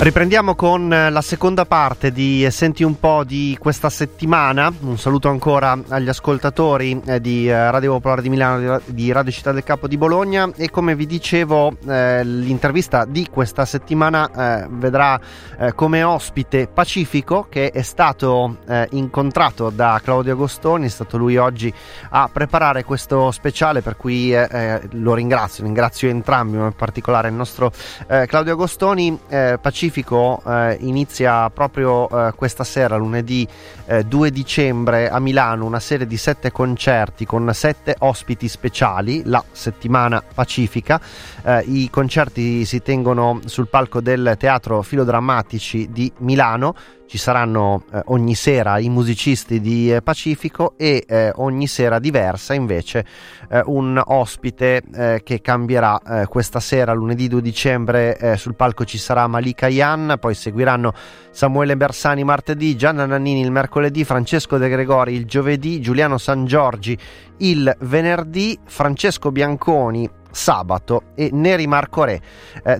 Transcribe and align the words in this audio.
Riprendiamo 0.00 0.54
con 0.54 0.92
eh, 0.92 1.10
la 1.10 1.20
seconda 1.20 1.66
parte 1.66 2.12
di 2.12 2.46
Senti 2.52 2.84
un 2.84 3.00
po' 3.00 3.24
di 3.24 3.56
questa 3.58 3.90
settimana. 3.90 4.72
Un 4.82 4.96
saluto 4.96 5.28
ancora 5.28 5.76
agli 5.88 6.08
ascoltatori 6.08 7.02
eh, 7.04 7.20
di 7.20 7.48
eh, 7.48 7.70
Radio 7.72 7.94
Popolare 7.94 8.22
di 8.22 8.28
Milano, 8.28 8.80
di 8.86 9.10
Radio 9.10 9.32
Città 9.32 9.50
del 9.50 9.64
Capo 9.64 9.88
di 9.88 9.98
Bologna 9.98 10.48
e 10.54 10.70
come 10.70 10.94
vi 10.94 11.04
dicevo 11.04 11.76
eh, 11.88 12.22
l'intervista 12.22 13.04
di 13.06 13.26
questa 13.28 13.64
settimana 13.64 14.62
eh, 14.62 14.68
vedrà 14.70 15.20
eh, 15.58 15.74
come 15.74 16.04
ospite 16.04 16.68
Pacifico 16.72 17.48
che 17.50 17.70
è 17.70 17.82
stato 17.82 18.58
incontrato 18.90 19.70
da 19.70 20.00
Claudio 20.02 20.32
Agostoni, 20.32 20.86
è 20.86 20.90
stato 20.90 21.16
lui 21.16 21.36
oggi 21.36 21.72
a 22.10 22.28
preparare 22.32 22.84
questo 22.84 23.30
speciale 23.30 23.80
per 23.80 23.96
cui 23.96 24.32
lo 24.32 25.14
ringrazio, 25.14 25.64
ringrazio 25.64 26.08
entrambi, 26.08 26.56
ma 26.56 26.66
in 26.66 26.74
particolare 26.74 27.28
il 27.28 27.34
nostro 27.34 27.72
Claudio 28.06 28.52
Agostoni. 28.52 29.18
Pacifico 29.60 29.87
Pacifico 29.88 30.42
eh, 30.46 30.76
inizia 30.80 31.48
proprio 31.48 32.08
eh, 32.10 32.32
questa 32.34 32.62
sera, 32.62 32.96
lunedì 32.96 33.48
eh, 33.86 34.04
2 34.04 34.30
dicembre 34.30 35.08
a 35.08 35.18
Milano, 35.18 35.64
una 35.64 35.80
serie 35.80 36.06
di 36.06 36.18
sette 36.18 36.52
concerti 36.52 37.24
con 37.24 37.50
sette 37.54 37.96
ospiti 38.00 38.48
speciali, 38.48 39.22
la 39.24 39.42
settimana 39.50 40.22
pacifica. 40.34 41.00
Eh, 41.42 41.60
I 41.60 41.88
concerti 41.90 42.66
si 42.66 42.82
tengono 42.82 43.40
sul 43.46 43.68
palco 43.68 44.02
del 44.02 44.36
Teatro 44.38 44.82
Filodrammatici 44.82 45.88
di 45.90 46.12
Milano 46.18 46.74
ci 47.08 47.16
saranno 47.16 47.84
eh, 47.90 48.02
ogni 48.06 48.34
sera 48.34 48.78
i 48.78 48.90
musicisti 48.90 49.60
di 49.60 49.92
eh, 49.92 50.02
Pacifico 50.02 50.74
e 50.76 51.04
eh, 51.08 51.32
ogni 51.36 51.66
sera 51.66 51.98
diversa 51.98 52.52
invece 52.52 53.04
eh, 53.48 53.62
un 53.64 54.00
ospite 54.04 54.82
eh, 54.94 55.20
che 55.24 55.40
cambierà 55.40 56.00
eh, 56.00 56.26
questa 56.26 56.60
sera 56.60 56.92
lunedì 56.92 57.26
2 57.26 57.40
dicembre 57.40 58.36
sul 58.36 58.54
palco 58.54 58.84
ci 58.84 58.98
sarà 58.98 59.26
Malika 59.26 59.68
Ian 59.68 60.16
poi 60.20 60.34
seguiranno 60.34 60.92
Samuele 61.30 61.78
Bersani 61.78 62.24
martedì 62.24 62.76
Gianna 62.76 63.06
Nannini 63.06 63.40
il 63.40 63.50
mercoledì 63.50 64.04
Francesco 64.04 64.58
De 64.58 64.68
Gregori 64.68 65.14
il 65.14 65.24
giovedì 65.24 65.80
Giuliano 65.80 66.18
San 66.18 66.44
Giorgi 66.44 66.96
il 67.38 67.74
venerdì 67.80 68.58
Francesco 68.66 69.32
Bianconi 69.32 70.08
sabato 70.30 71.04
e 71.14 71.30
Neri 71.32 71.66
Marco 71.66 72.04
Re 72.04 72.20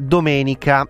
domenica 0.00 0.86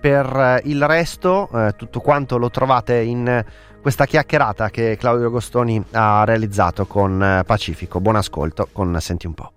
per 0.00 0.26
eh, 0.26 0.68
il 0.68 0.84
resto, 0.86 1.48
eh, 1.52 1.74
tutto 1.76 2.00
quanto 2.00 2.38
lo 2.38 2.50
trovate 2.50 3.00
in 3.00 3.44
questa 3.80 4.06
chiacchierata 4.06 4.70
che 4.70 4.96
Claudio 4.98 5.28
Agostoni 5.28 5.82
ha 5.92 6.24
realizzato 6.24 6.86
con 6.86 7.22
eh, 7.22 7.44
Pacifico. 7.44 8.00
Buon 8.00 8.16
ascolto 8.16 8.68
con 8.72 8.96
Senti 9.00 9.26
un 9.26 9.34
po'. 9.34 9.52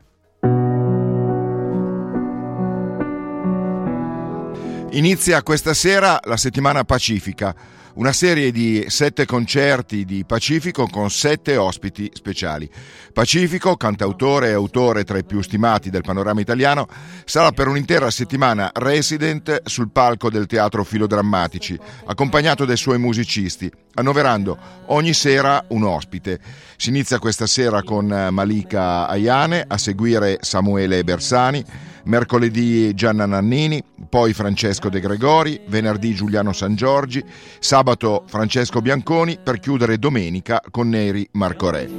Inizia 4.93 5.41
questa 5.41 5.73
sera 5.73 6.19
la 6.23 6.35
settimana 6.35 6.83
pacifica 6.83 7.55
una 7.95 8.13
serie 8.13 8.51
di 8.51 8.85
sette 8.87 9.25
concerti 9.25 10.05
di 10.05 10.23
Pacifico 10.25 10.87
con 10.87 11.09
sette 11.09 11.57
ospiti 11.57 12.09
speciali. 12.13 12.69
Pacifico, 13.11 13.75
cantautore 13.75 14.49
e 14.49 14.53
autore 14.53 15.03
tra 15.03 15.17
i 15.17 15.25
più 15.25 15.41
stimati 15.41 15.89
del 15.89 16.01
panorama 16.01 16.39
italiano, 16.39 16.87
sarà 17.25 17.51
per 17.51 17.67
un'intera 17.67 18.09
settimana 18.09 18.71
resident 18.73 19.63
sul 19.65 19.89
palco 19.91 20.29
del 20.29 20.45
Teatro 20.45 20.83
Filodrammatici, 20.83 21.77
accompagnato 22.05 22.63
dai 22.63 22.77
suoi 22.77 22.99
musicisti, 22.99 23.69
annoverando 23.95 24.57
ogni 24.87 25.13
sera 25.13 25.63
un 25.69 25.83
ospite. 25.83 26.39
Si 26.77 26.89
inizia 26.89 27.19
questa 27.19 27.47
sera 27.47 27.83
con 27.83 28.05
Malika 28.31 29.07
Ayane, 29.07 29.65
a 29.67 29.77
seguire 29.77 30.37
Samuele 30.41 31.03
Bersani, 31.03 31.63
mercoledì 32.05 32.93
Gianna 32.93 33.25
Nannini, 33.25 33.83
poi 34.09 34.33
Francesco 34.33 34.89
De 34.89 34.99
Gregori, 34.99 35.61
venerdì 35.67 36.13
Giuliano 36.13 36.53
San 36.53 36.75
Giorgi, 36.75 37.23
sabato 37.59 38.23
Francesco 38.27 38.81
Bianconi 38.81 39.37
per 39.41 39.59
chiudere 39.59 39.97
domenica 39.97 40.61
con 40.69 40.89
Neri 40.89 41.27
Marco 41.33 41.69
Re. 41.69 41.89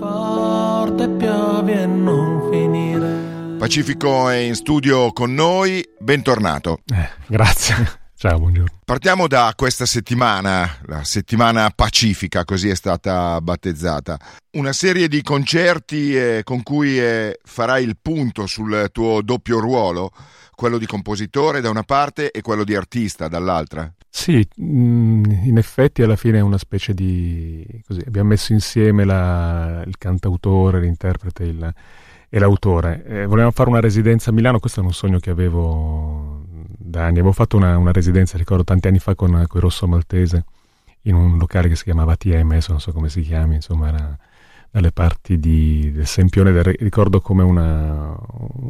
Pacifico 3.58 4.28
è 4.28 4.36
in 4.36 4.54
studio 4.54 5.12
con 5.12 5.34
noi, 5.34 5.84
bentornato. 5.98 6.80
Eh, 6.92 7.08
grazie. 7.28 8.00
Ciao, 8.22 8.38
buongiorno. 8.38 8.70
Partiamo 8.84 9.26
da 9.26 9.52
questa 9.56 9.84
settimana, 9.84 10.78
la 10.86 11.02
settimana 11.02 11.72
pacifica, 11.74 12.44
così 12.44 12.68
è 12.68 12.76
stata 12.76 13.40
battezzata. 13.40 14.16
Una 14.52 14.72
serie 14.72 15.08
di 15.08 15.22
concerti 15.22 16.16
eh, 16.16 16.42
con 16.44 16.62
cui 16.62 17.00
eh, 17.00 17.40
farai 17.42 17.82
il 17.82 17.96
punto 18.00 18.46
sul 18.46 18.90
tuo 18.92 19.22
doppio 19.22 19.58
ruolo, 19.58 20.12
quello 20.54 20.78
di 20.78 20.86
compositore 20.86 21.60
da 21.60 21.68
una 21.68 21.82
parte 21.82 22.30
e 22.30 22.42
quello 22.42 22.62
di 22.62 22.76
artista 22.76 23.26
dall'altra. 23.26 23.92
Sì, 24.08 24.46
mm, 24.60 25.24
in 25.42 25.58
effetti 25.58 26.02
alla 26.02 26.14
fine 26.14 26.38
è 26.38 26.42
una 26.42 26.58
specie 26.58 26.94
di... 26.94 27.66
Così, 27.84 28.04
abbiamo 28.06 28.28
messo 28.28 28.52
insieme 28.52 29.04
la, 29.04 29.82
il 29.84 29.98
cantautore, 29.98 30.78
l'interprete 30.78 31.42
il, 31.42 31.74
e 32.28 32.38
l'autore. 32.38 33.04
Eh, 33.04 33.26
volevamo 33.26 33.50
fare 33.50 33.68
una 33.68 33.80
residenza 33.80 34.30
a 34.30 34.32
Milano, 34.32 34.60
questo 34.60 34.78
è 34.78 34.84
un 34.84 34.92
sogno 34.92 35.18
che 35.18 35.30
avevo 35.30 36.31
da 36.92 37.02
anni. 37.04 37.18
Avevo 37.18 37.32
fatto 37.32 37.56
una, 37.56 37.76
una 37.76 37.90
residenza, 37.90 38.38
ricordo, 38.38 38.62
tanti 38.62 38.86
anni 38.86 39.00
fa 39.00 39.16
con, 39.16 39.44
con 39.48 39.60
Rosso 39.60 39.88
Maltese, 39.88 40.44
in 41.02 41.14
un 41.16 41.38
locale 41.38 41.68
che 41.68 41.74
si 41.74 41.84
chiamava 41.84 42.14
TM, 42.14 42.50
adesso 42.52 42.70
non 42.70 42.80
so 42.80 42.92
come 42.92 43.08
si 43.08 43.22
chiami, 43.22 43.56
insomma 43.56 43.88
era 43.88 44.18
dalle 44.72 44.90
parti 44.90 45.38
di, 45.38 45.92
del 45.92 46.06
Sempione, 46.06 46.50
del, 46.50 46.64
ricordo 46.64 47.20
come 47.20 47.42
una... 47.42 48.16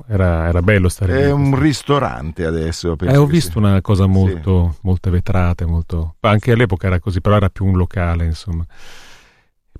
Era, 0.08 0.48
era 0.48 0.60
bello 0.60 0.88
stare 0.88 1.14
lì. 1.14 1.22
È 1.22 1.30
un 1.30 1.56
ristorante 1.56 2.44
adesso. 2.44 2.96
Eh, 2.98 3.16
ho 3.16 3.24
visto 3.24 3.52
sia. 3.52 3.60
una 3.60 3.80
cosa 3.80 4.06
molto, 4.06 4.70
sì. 4.72 4.78
molte 4.82 5.10
vetrate, 5.10 5.64
molto... 5.64 6.16
anche 6.20 6.50
all'epoca 6.52 6.88
era 6.88 6.98
così, 6.98 7.20
però 7.20 7.36
era 7.36 7.50
più 7.50 7.66
un 7.66 7.76
locale, 7.76 8.24
insomma. 8.24 8.66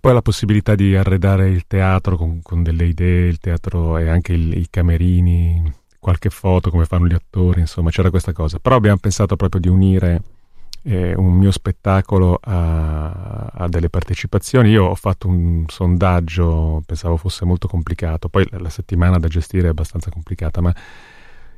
Poi 0.00 0.12
la 0.12 0.22
possibilità 0.22 0.76
di 0.76 0.94
arredare 0.94 1.48
il 1.48 1.64
teatro 1.66 2.16
con, 2.16 2.40
con 2.40 2.62
delle 2.62 2.84
idee, 2.84 3.26
il 3.26 3.38
teatro 3.38 3.98
e 3.98 4.08
anche 4.08 4.32
il, 4.32 4.56
i 4.56 4.68
camerini, 4.70 5.72
qualche 6.02 6.30
foto 6.30 6.68
come 6.68 6.84
fanno 6.84 7.06
gli 7.06 7.14
attori, 7.14 7.60
insomma 7.60 7.90
c'era 7.90 8.10
questa 8.10 8.32
cosa. 8.32 8.58
Però 8.58 8.74
abbiamo 8.74 8.96
pensato 8.96 9.36
proprio 9.36 9.60
di 9.60 9.68
unire 9.68 10.20
eh, 10.82 11.14
un 11.14 11.32
mio 11.34 11.52
spettacolo 11.52 12.40
a, 12.42 13.44
a, 13.54 13.68
delle 13.68 13.88
partecipazioni. 13.88 14.70
Io 14.70 14.86
ho 14.86 14.96
fatto 14.96 15.28
un 15.28 15.64
sondaggio, 15.68 16.82
pensavo 16.84 17.16
fosse 17.16 17.44
molto 17.44 17.68
complicato, 17.68 18.28
poi 18.28 18.44
la 18.50 18.68
settimana 18.68 19.20
da 19.20 19.28
gestire 19.28 19.68
è 19.68 19.70
abbastanza 19.70 20.10
complicata, 20.10 20.60
ma 20.60 20.74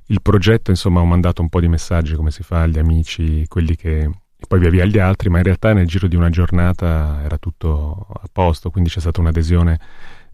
il 0.09 0.21
progetto 0.21 0.71
insomma 0.71 1.01
ho 1.01 1.07
mandato 1.07 1.41
un 1.41 1.49
po' 1.49 1.61
di 1.61 1.69
messaggi 1.69 2.15
come 2.15 2.31
si 2.31 2.43
fa 2.43 2.61
agli 2.61 2.79
amici, 2.79 3.47
quelli 3.49 3.77
che 3.77 4.11
poi 4.47 4.61
via 4.61 4.69
via 4.69 4.83
agli 4.83 4.99
altri, 4.99 5.31
ma 5.31 5.39
in 5.39 5.45
realtà 5.45 5.73
nel 5.73 5.87
giro 5.87 6.07
di 6.07 6.17
una 6.17 6.29
giornata 6.29 7.23
era 7.25 7.39
tutto 7.39 8.09
a 8.11 8.29
posto, 8.31 8.69
quindi 8.69 8.91
c'è 8.91 9.01
stata 9.01 9.23
un'adesione 9.23 9.81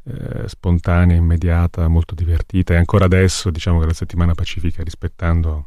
eh, 0.05 0.49
spontanea, 0.49 1.17
immediata, 1.17 1.89
molto 1.89 2.15
divertita 2.15 2.75
e 2.75 2.77
ancora 2.77 3.05
adesso 3.05 3.51
diciamo 3.51 3.81
che 3.81 3.87
la 3.87 3.93
settimana 3.93 4.35
pacifica 4.35 4.83
rispettando 4.83 5.67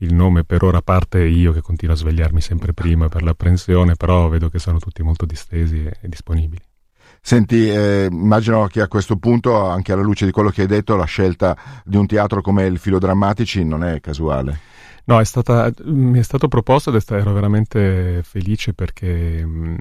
il 0.00 0.12
nome 0.12 0.44
per 0.44 0.62
ora 0.62 0.82
parte 0.82 1.22
io 1.24 1.52
che 1.52 1.62
continuo 1.62 1.94
a 1.94 1.98
svegliarmi 1.98 2.40
sempre 2.40 2.74
prima 2.74 3.08
per 3.08 3.22
l'apprensione, 3.22 3.94
però 3.94 4.28
vedo 4.28 4.48
che 4.48 4.58
sono 4.58 4.78
tutti 4.78 5.02
molto 5.02 5.24
distesi 5.24 5.84
e, 5.84 5.96
e 6.00 6.08
disponibili. 6.08 6.62
Senti, 7.20 7.68
eh, 7.68 8.08
immagino 8.10 8.66
che 8.66 8.80
a 8.80 8.88
questo 8.88 9.16
punto, 9.16 9.66
anche 9.66 9.92
alla 9.92 10.02
luce 10.02 10.26
di 10.26 10.30
quello 10.30 10.50
che 10.50 10.62
hai 10.62 10.66
detto, 10.68 10.94
la 10.94 11.04
scelta 11.06 11.56
di 11.84 11.96
un 11.96 12.06
teatro 12.06 12.40
come 12.40 12.66
il 12.66 12.78
Filodrammatici 12.78 13.64
non 13.64 13.82
è 13.82 14.00
casuale. 14.00 14.60
No, 15.06 15.20
è 15.20 15.24
stata, 15.24 15.72
mi 15.84 16.18
è 16.18 16.22
stato 16.22 16.48
proposto 16.48 16.94
ed 16.94 17.02
ero 17.08 17.32
veramente 17.32 18.22
felice 18.24 18.74
perché 18.74 19.44
mm, 19.44 19.76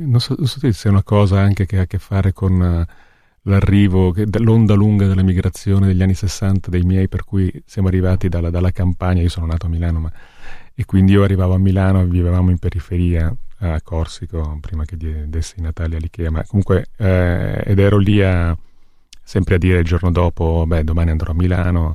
non 0.00 0.20
so, 0.20 0.34
non 0.36 0.46
so 0.46 0.58
se 0.60 0.88
è 0.88 0.90
una 0.90 1.02
cosa 1.02 1.40
anche 1.40 1.66
che 1.66 1.78
ha 1.78 1.82
a 1.82 1.86
che 1.86 1.98
fare 1.98 2.32
con 2.32 2.84
l'arrivo, 3.42 4.14
l'onda 4.38 4.74
lunga 4.74 5.06
della 5.06 5.22
migrazione 5.22 5.86
degli 5.86 6.02
anni 6.02 6.14
60 6.14 6.70
dei 6.70 6.82
miei, 6.82 7.08
per 7.08 7.24
cui 7.24 7.52
siamo 7.66 7.88
arrivati 7.88 8.28
dalla, 8.28 8.50
dalla 8.50 8.70
campagna, 8.70 9.22
io 9.22 9.28
sono 9.28 9.46
nato 9.46 9.66
a 9.66 9.68
Milano, 9.68 10.00
ma, 10.00 10.12
e 10.74 10.84
quindi 10.84 11.12
io 11.12 11.22
arrivavo 11.22 11.54
a 11.54 11.58
Milano, 11.58 12.04
vivevamo 12.04 12.50
in 12.50 12.58
periferia 12.58 13.34
a 13.58 13.80
Corsico, 13.82 14.58
prima 14.60 14.84
che 14.84 14.96
dessi 15.28 15.58
i 15.58 15.62
Natali 15.62 15.96
all'Ikea, 15.96 16.30
ma 16.30 16.44
comunque, 16.44 16.86
eh, 16.96 17.62
ed 17.64 17.78
ero 17.78 17.98
lì 17.98 18.22
a, 18.22 18.56
sempre 19.22 19.56
a 19.56 19.58
dire 19.58 19.78
il 19.78 19.84
giorno 19.84 20.10
dopo, 20.10 20.64
beh, 20.66 20.84
domani 20.84 21.10
andrò 21.10 21.32
a 21.32 21.34
Milano, 21.34 21.94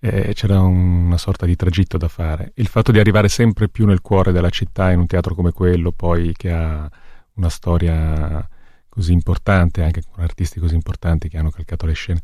eh, 0.00 0.32
c'era 0.34 0.60
una 0.60 1.18
sorta 1.18 1.46
di 1.46 1.56
tragitto 1.56 1.98
da 1.98 2.08
fare. 2.08 2.52
Il 2.54 2.66
fatto 2.68 2.92
di 2.92 2.98
arrivare 2.98 3.28
sempre 3.28 3.68
più 3.68 3.86
nel 3.86 4.00
cuore 4.00 4.32
della 4.32 4.50
città, 4.50 4.90
in 4.90 5.00
un 5.00 5.06
teatro 5.06 5.34
come 5.34 5.52
quello, 5.52 5.92
poi 5.92 6.32
che 6.36 6.50
ha 6.50 6.88
una 7.34 7.48
storia 7.48 8.46
così 8.88 9.12
importante, 9.12 9.82
anche 9.82 10.02
con 10.10 10.22
artisti 10.22 10.60
così 10.60 10.74
importanti 10.74 11.28
che 11.28 11.38
hanno 11.38 11.50
calcato 11.50 11.86
le 11.86 11.92
scene. 11.92 12.20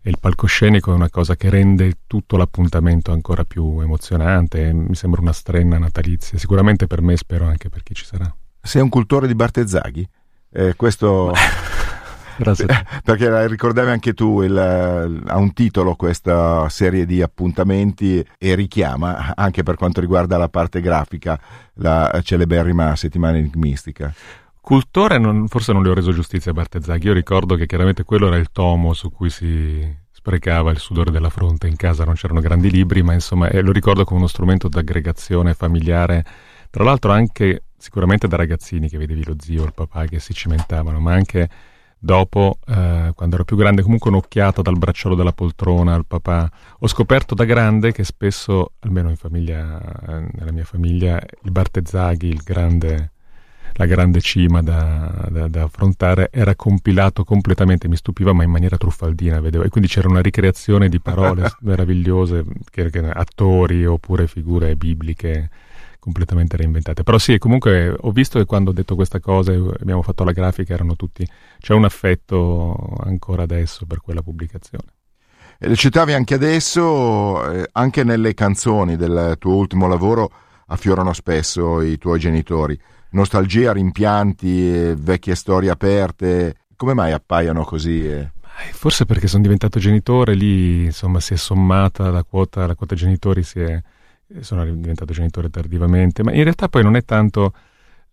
E 0.00 0.10
il 0.10 0.18
palcoscenico 0.20 0.92
è 0.92 0.94
una 0.94 1.08
cosa 1.08 1.34
che 1.34 1.48
rende 1.48 2.00
tutto 2.06 2.36
l'appuntamento 2.36 3.12
ancora 3.12 3.44
più 3.44 3.80
emozionante, 3.80 4.72
mi 4.72 4.94
sembra 4.94 5.20
una 5.20 5.32
strenna 5.32 5.78
natalizia, 5.78 6.38
sicuramente 6.38 6.86
per 6.86 7.00
me, 7.00 7.16
spero 7.16 7.46
anche 7.46 7.68
per 7.68 7.82
chi 7.82 7.94
ci 7.94 8.04
sarà. 8.04 8.34
Sei 8.60 8.82
un 8.82 8.88
cultore 8.88 9.26
di 9.26 9.34
Bartezzaghi? 9.34 10.06
Eh, 10.50 10.74
questo... 10.76 11.32
perché 13.04 13.46
ricordavi 13.46 13.90
anche 13.90 14.12
tu, 14.12 14.42
il, 14.42 14.56
ha 14.58 15.36
un 15.36 15.52
titolo 15.52 15.94
questa 15.94 16.68
serie 16.68 17.06
di 17.06 17.22
appuntamenti 17.22 18.26
e 18.38 18.54
richiama 18.54 19.34
anche 19.36 19.62
per 19.62 19.76
quanto 19.76 20.00
riguarda 20.00 20.36
la 20.36 20.48
parte 20.48 20.80
grafica 20.80 21.38
la 21.74 22.20
celeberrima 22.22 22.96
settimana 22.96 23.36
enigmistica. 23.36 24.12
Cultore 24.64 25.18
non, 25.18 25.46
forse 25.46 25.74
non 25.74 25.82
le 25.82 25.90
ho 25.90 25.94
reso 25.94 26.10
giustizia 26.10 26.50
a 26.50 26.54
Bartezzaghi, 26.54 27.08
io 27.08 27.12
ricordo 27.12 27.54
che 27.54 27.66
chiaramente 27.66 28.02
quello 28.02 28.28
era 28.28 28.38
il 28.38 28.50
tomo 28.50 28.94
su 28.94 29.12
cui 29.12 29.28
si 29.28 29.86
sprecava 30.10 30.70
il 30.70 30.78
sudore 30.78 31.10
della 31.10 31.28
fronte, 31.28 31.68
in 31.68 31.76
casa 31.76 32.06
non 32.06 32.14
c'erano 32.14 32.40
grandi 32.40 32.70
libri, 32.70 33.02
ma 33.02 33.12
insomma 33.12 33.50
eh, 33.50 33.60
lo 33.60 33.72
ricordo 33.72 34.04
come 34.04 34.20
uno 34.20 34.26
strumento 34.26 34.68
d'aggregazione 34.68 35.52
familiare, 35.52 36.24
tra 36.70 36.82
l'altro 36.82 37.12
anche 37.12 37.64
sicuramente 37.76 38.26
da 38.26 38.36
ragazzini 38.36 38.88
che 38.88 38.96
vedevi 38.96 39.26
lo 39.26 39.36
zio 39.38 39.64
il 39.64 39.74
papà 39.74 40.06
che 40.06 40.18
si 40.18 40.32
cimentavano, 40.32 40.98
ma 40.98 41.12
anche 41.12 41.46
dopo, 41.98 42.56
eh, 42.66 43.12
quando 43.14 43.34
ero 43.34 43.44
più 43.44 43.58
grande, 43.58 43.82
comunque 43.82 44.08
un'occhiata 44.08 44.62
dal 44.62 44.78
bracciolo 44.78 45.14
della 45.14 45.32
poltrona 45.32 45.92
al 45.92 46.06
papà. 46.06 46.50
Ho 46.78 46.88
scoperto 46.88 47.34
da 47.34 47.44
grande 47.44 47.92
che 47.92 48.02
spesso, 48.02 48.72
almeno 48.78 49.10
in 49.10 49.16
famiglia, 49.16 49.78
eh, 49.78 50.26
nella 50.32 50.52
mia 50.52 50.64
famiglia, 50.64 51.20
il 51.42 51.50
Bartezzaghi, 51.50 52.28
il 52.28 52.40
grande 52.42 53.10
la 53.76 53.86
grande 53.86 54.20
cima 54.20 54.62
da, 54.62 55.26
da, 55.30 55.48
da, 55.48 55.62
affrontare, 55.64 56.28
era 56.30 56.54
compilato 56.54 57.24
completamente, 57.24 57.88
mi 57.88 57.96
stupiva, 57.96 58.32
ma 58.32 58.44
in 58.44 58.50
maniera 58.50 58.76
truffaldina, 58.76 59.40
vedevo. 59.40 59.64
E 59.64 59.68
quindi 59.68 59.88
c'era 59.88 60.08
una 60.08 60.20
ricreazione 60.20 60.88
di 60.88 61.00
parole 61.00 61.50
meravigliose, 61.62 62.44
che, 62.70 62.90
che, 62.90 62.98
attori 62.98 63.84
oppure 63.84 64.26
figure 64.26 64.76
bibliche 64.76 65.50
completamente 65.98 66.56
reinventate. 66.56 67.02
Però 67.02 67.18
sì, 67.18 67.38
comunque 67.38 67.94
ho 67.98 68.10
visto 68.12 68.38
che 68.38 68.44
quando 68.44 68.70
ho 68.70 68.74
detto 68.74 68.94
questa 68.94 69.20
cosa 69.20 69.52
e 69.52 69.56
abbiamo 69.80 70.02
fatto 70.02 70.22
la 70.22 70.32
grafica 70.32 70.74
erano 70.74 70.96
tutti... 70.96 71.26
c'è 71.58 71.72
un 71.72 71.84
affetto 71.84 72.94
ancora 73.02 73.42
adesso 73.42 73.86
per 73.86 74.00
quella 74.00 74.22
pubblicazione. 74.22 74.84
E 75.58 75.68
le 75.68 75.76
citavi 75.76 76.12
anche 76.12 76.34
adesso, 76.34 77.50
eh, 77.50 77.68
anche 77.72 78.04
nelle 78.04 78.34
canzoni 78.34 78.96
del 78.96 79.36
tuo 79.38 79.54
ultimo 79.54 79.88
lavoro 79.88 80.30
affiorano 80.66 81.12
spesso 81.12 81.80
i 81.80 81.98
tuoi 81.98 82.18
genitori 82.18 82.78
nostalgia, 83.14 83.72
rimpianti, 83.72 84.94
vecchie 84.96 85.34
storie 85.34 85.70
aperte. 85.70 86.56
Come 86.76 86.94
mai 86.94 87.12
appaiono 87.12 87.64
così? 87.64 88.06
Eh? 88.06 88.30
Forse 88.72 89.06
perché 89.06 89.26
sono 89.26 89.42
diventato 89.42 89.78
genitore, 89.78 90.34
lì 90.34 90.84
insomma 90.84 91.20
si 91.20 91.34
è 91.34 91.36
sommata 91.36 92.10
la 92.10 92.22
quota, 92.22 92.66
la 92.66 92.74
quota 92.74 92.94
genitori, 92.94 93.42
si 93.42 93.60
è, 93.60 93.82
sono 94.40 94.64
diventato 94.64 95.12
genitore 95.12 95.50
tardivamente, 95.50 96.22
ma 96.22 96.32
in 96.32 96.42
realtà 96.42 96.68
poi 96.68 96.82
non 96.82 96.94
è 96.96 97.04
tanto, 97.04 97.52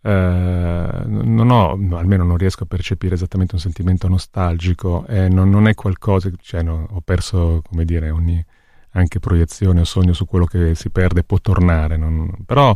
eh, 0.01 0.09
non 0.09 1.49
ho, 1.49 1.75
no, 1.75 1.97
almeno 1.97 2.23
non 2.23 2.37
riesco 2.37 2.63
a 2.63 2.67
percepire 2.67 3.15
esattamente 3.15 3.55
un 3.55 3.61
sentimento 3.61 4.07
nostalgico, 4.07 5.05
eh, 5.07 5.29
non, 5.29 5.49
non, 5.49 5.67
è 5.67 5.75
qualcosa, 5.75 6.31
cioè 6.41 6.63
no, 6.63 6.87
ho 6.89 7.01
perso, 7.01 7.61
come 7.67 7.85
dire, 7.85 8.09
ogni 8.09 8.43
anche 8.91 9.19
proiezione 9.19 9.81
o 9.81 9.85
sogno 9.85 10.13
su 10.13 10.25
quello 10.25 10.45
che 10.45 10.75
si 10.75 10.89
perde 10.89 11.23
può 11.23 11.39
tornare, 11.39 11.97
non, 11.97 12.29
però 12.45 12.75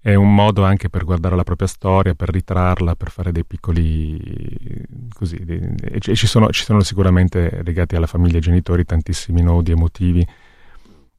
è 0.00 0.14
un 0.14 0.34
modo 0.34 0.64
anche 0.64 0.88
per 0.88 1.04
guardare 1.04 1.36
la 1.36 1.44
propria 1.44 1.68
storia, 1.68 2.14
per 2.14 2.28
ritrarla, 2.28 2.96
per 2.96 3.10
fare 3.10 3.30
dei 3.30 3.44
piccoli 3.44 4.84
così. 5.12 5.36
E 5.36 6.00
ci 6.00 6.26
sono, 6.26 6.50
ci 6.50 6.64
sono 6.64 6.80
sicuramente 6.80 7.62
legati 7.62 7.94
alla 7.94 8.08
famiglia 8.08 8.34
e 8.34 8.36
ai 8.36 8.42
genitori 8.42 8.84
tantissimi 8.84 9.42
nodi 9.42 9.70
emotivi 9.70 10.26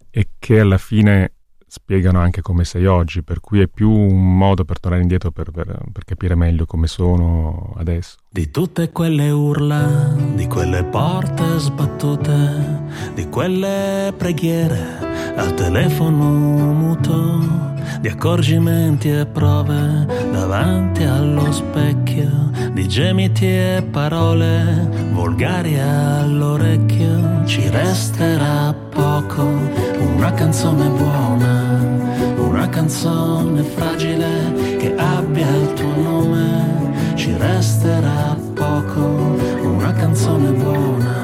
e 0.09 0.27
che 0.37 0.59
alla 0.59 0.77
fine 0.77 1.32
spiegano 1.73 2.19
anche 2.19 2.43
come 2.43 2.65
sei 2.65 2.85
oggi, 2.85 3.23
per 3.23 3.39
cui 3.39 3.59
è 3.59 3.67
più 3.67 3.89
un 3.89 4.37
modo 4.37 4.63
per 4.63 4.79
tornare 4.79 5.01
indietro 5.01 5.31
per, 5.31 5.49
per, 5.49 5.65
per, 5.91 6.03
capire 6.05 6.35
meglio 6.35 6.67
come 6.67 6.85
sono 6.85 7.73
adesso. 7.77 8.17
Di 8.29 8.51
tutte 8.51 8.91
quelle 8.91 9.31
urla, 9.31 10.13
di 10.35 10.45
quelle 10.45 10.83
porte 10.83 11.57
sbattute, 11.57 12.81
di 13.15 13.27
quelle 13.27 14.13
preghiere 14.15 15.33
al 15.35 15.55
telefono 15.55 16.73
muto 16.73 17.62
di 18.03 18.09
accorgimenti 18.09 19.09
e 19.09 19.25
prove 19.25 20.05
davanti 20.29 21.03
allo 21.03 21.49
specchio, 21.53 22.51
di 22.73 22.85
gemiti 22.85 23.45
e 23.45 23.87
parole 23.89 24.89
volgari 25.13 25.79
all'orecchio. 25.79 27.45
Ci 27.45 27.69
resterà 27.69 28.75
poco, 28.89 29.47
una 30.17 30.33
canzone 30.33 30.89
buona, 30.89 31.77
una 32.39 32.67
canzone 32.67 33.63
fragile 33.63 34.77
che 34.79 34.93
abbia 34.97 35.47
il 35.47 35.71
tuo 35.71 35.95
nome. 35.95 36.91
Ci 37.15 37.33
resterà 37.37 38.35
poco, 38.53 39.37
una 39.63 39.93
canzone 39.93 40.51
buona, 40.51 41.21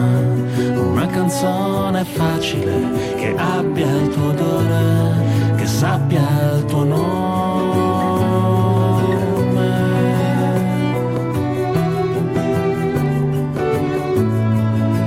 una 0.77 1.05
canzone 1.07 2.05
facile 2.05 3.15
che 3.17 3.35
abbia 3.35 3.85
il 3.85 4.07
tuo 4.07 4.29
odore 4.29 5.18
sappia 5.79 6.55
il 6.57 6.65
tuo 6.65 6.83
nome. 6.83 7.77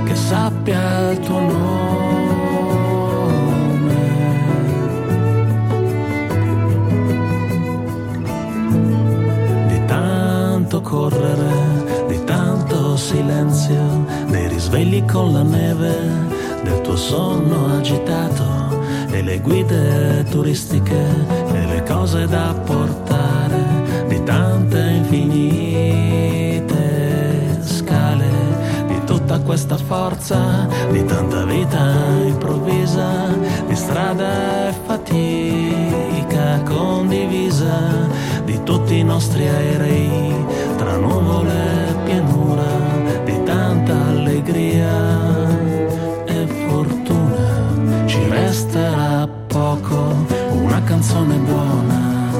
Che 0.05 0.15
sappia 0.15 1.11
il 1.11 1.19
tuo 1.19 1.39
nome. 1.39 1.61
Di 9.67 9.85
tanto 9.85 10.81
correre, 10.81 12.05
di 12.07 12.23
tanto 12.23 12.97
silenzio, 12.97 14.05
dei 14.27 14.47
risvegli 14.47 15.05
con 15.05 15.33
la 15.33 15.43
neve, 15.43 15.93
del 16.63 16.81
tuo 16.81 16.95
sonno 16.95 17.75
agitato 17.77 18.52
e 19.13 19.21
le 19.21 19.39
guide 19.41 20.25
turistiche 20.31 21.05
e 21.53 21.65
le 21.67 21.83
cose 21.83 22.25
da 22.25 22.55
portare 22.65 24.05
di 24.07 24.23
tante 24.23 24.79
infinite 24.79 26.73
scale, 27.61 28.27
di 28.87 28.99
tutta 29.05 29.39
questa 29.41 29.77
forza, 29.77 30.67
di 30.89 31.05
tanta 31.05 31.45
vita 31.45 31.93
improvvisa, 32.25 33.27
di 33.67 33.75
strada 33.75 34.69
e 34.69 34.73
fatica 34.87 36.61
condivisa, 36.63 38.09
di 38.45 38.63
tutti 38.63 38.97
i 38.97 39.03
nostri 39.03 39.47
aerei 39.47 40.33
tra 40.77 40.97
nuvole 40.97 41.89
e 41.89 41.93
pianura, 42.05 42.32
canzone 51.13 51.37
buona, 51.37 52.31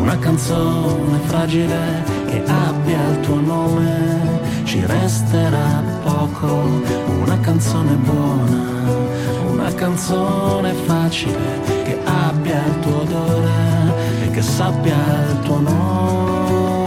una 0.00 0.18
canzone 0.18 1.18
fragile 1.26 2.02
che 2.26 2.42
abbia 2.44 3.08
il 3.08 3.20
tuo 3.20 3.40
nome, 3.40 4.40
ci 4.64 4.84
resterà 4.84 5.80
poco, 6.02 6.82
una 7.22 7.38
canzone 7.38 7.94
buona, 7.94 9.04
una 9.48 9.72
canzone 9.74 10.72
facile 10.72 11.60
che 11.84 12.00
abbia 12.04 12.66
il 12.66 12.78
tuo 12.80 13.00
odore 13.02 13.94
e 14.24 14.30
che 14.30 14.42
sappia 14.42 14.96
il 15.30 15.38
tuo 15.44 15.60
nome. 15.60 16.79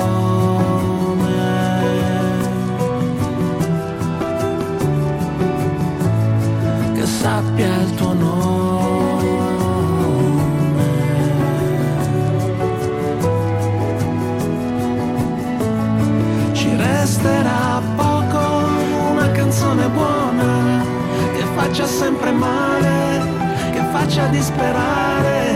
Faccia 24.13 24.27
disperare. 24.27 25.55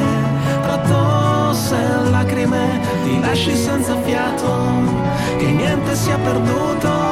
Tra 0.63 0.77
tosse 0.79 1.75
e 1.75 2.09
lacrime 2.09 2.79
ti 3.03 3.19
lasci 3.19 3.55
senza 3.55 3.95
fiato, 4.01 4.71
che 5.37 5.45
niente 5.45 5.95
sia 5.95 6.17
perduto 6.17 7.06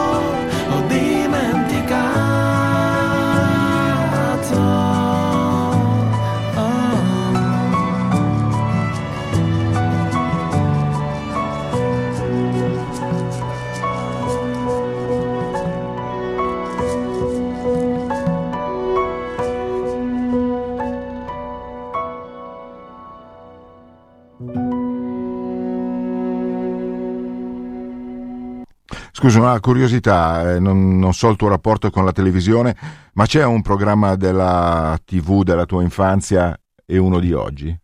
Scusa, 29.36 29.50
una 29.50 29.60
curiosità, 29.60 30.54
eh, 30.54 30.60
non, 30.60 30.98
non, 30.98 31.14
so 31.14 31.30
il 31.30 31.36
tuo 31.36 31.50
rapporto 31.50 31.90
con 31.90 32.06
la 32.06 32.14
televisione, 32.14 32.76
ma 33.14 33.26
c'è 33.26 33.44
un 33.44 33.62
programma 33.62 34.16
della 34.16 34.98
TV 35.04 35.44
della 35.44 35.66
tua 35.66 35.84
infanzia 35.84 36.58
e 36.86 36.98
uno 36.98 37.20
di 37.20 37.34
oggi? 37.34 37.78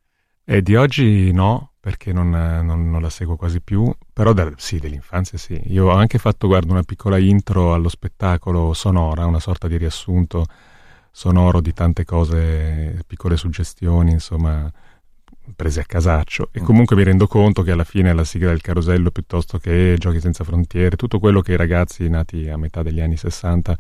E 0.45 0.61
di 0.61 0.75
oggi 0.77 1.31
no, 1.33 1.73
perché 1.79 2.13
non, 2.13 2.29
non, 2.29 2.89
non 2.89 3.01
la 3.01 3.09
seguo 3.09 3.35
quasi 3.35 3.59
più, 3.59 3.93
però 4.13 4.31
da, 4.31 4.49
sì, 4.55 4.79
dell'infanzia 4.79 5.37
sì. 5.37 5.59
Io 5.65 5.87
ho 5.87 5.91
anche 5.91 6.19
fatto, 6.19 6.47
guarda, 6.47 6.71
una 6.71 6.83
piccola 6.83 7.17
intro 7.17 7.73
allo 7.73 7.89
spettacolo 7.89 8.73
sonora, 8.73 9.25
una 9.25 9.39
sorta 9.39 9.67
di 9.67 9.75
riassunto 9.75 10.45
sonoro 11.11 11.59
di 11.59 11.73
tante 11.73 12.05
cose, 12.05 13.03
piccole 13.05 13.35
suggestioni, 13.35 14.11
insomma, 14.11 14.71
prese 15.55 15.81
a 15.81 15.83
casaccio. 15.85 16.49
E 16.51 16.61
mm. 16.61 16.63
comunque 16.63 16.95
mi 16.95 17.03
rendo 17.03 17.27
conto 17.27 17.61
che 17.63 17.71
alla 17.71 17.83
fine 17.83 18.13
la 18.13 18.23
sigla 18.23 18.49
del 18.49 18.61
carosello 18.61 19.11
piuttosto 19.11 19.57
che 19.57 19.95
Giochi 19.97 20.19
senza 20.19 20.43
frontiere, 20.43 20.95
tutto 20.95 21.19
quello 21.19 21.41
che 21.41 21.53
i 21.53 21.57
ragazzi 21.57 22.07
nati 22.09 22.49
a 22.49 22.57
metà 22.57 22.83
degli 22.83 23.01
anni 23.01 23.17
60 23.17 23.77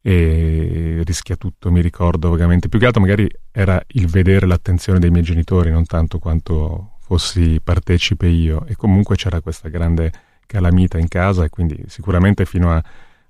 e 0.00 1.02
rischia 1.04 1.36
tutto, 1.36 1.70
mi 1.70 1.80
ricordo 1.80 2.30
vagamente. 2.30 2.68
Più 2.68 2.78
che 2.78 2.86
altro 2.86 3.00
magari 3.00 3.28
era 3.50 3.82
il 3.88 4.06
vedere 4.06 4.46
l'attenzione 4.46 4.98
dei 4.98 5.10
miei 5.10 5.24
genitori, 5.24 5.70
non 5.70 5.84
tanto 5.84 6.18
quanto 6.18 6.92
fossi 7.00 7.60
partecipe 7.62 8.26
io. 8.26 8.64
E 8.66 8.76
comunque 8.76 9.16
c'era 9.16 9.40
questa 9.40 9.68
grande 9.68 10.12
calamita 10.46 10.98
in 10.98 11.08
casa 11.08 11.44
e 11.44 11.50
quindi 11.50 11.84
sicuramente 11.88 12.46
fino 12.46 12.72
a, 12.72 12.82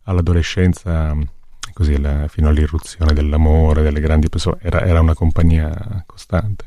all'adolescenza, 0.05 1.17
così 1.73 2.01
la, 2.01 2.29
fino 2.29 2.49
all'irruzione 2.49 3.13
dell'amore, 3.13 3.83
delle 3.83 4.01
grandi 4.01 4.29
persone, 4.29 4.59
era, 4.61 4.85
era 4.85 5.01
una 5.01 5.15
compagnia 5.15 6.05
costante. 6.07 6.65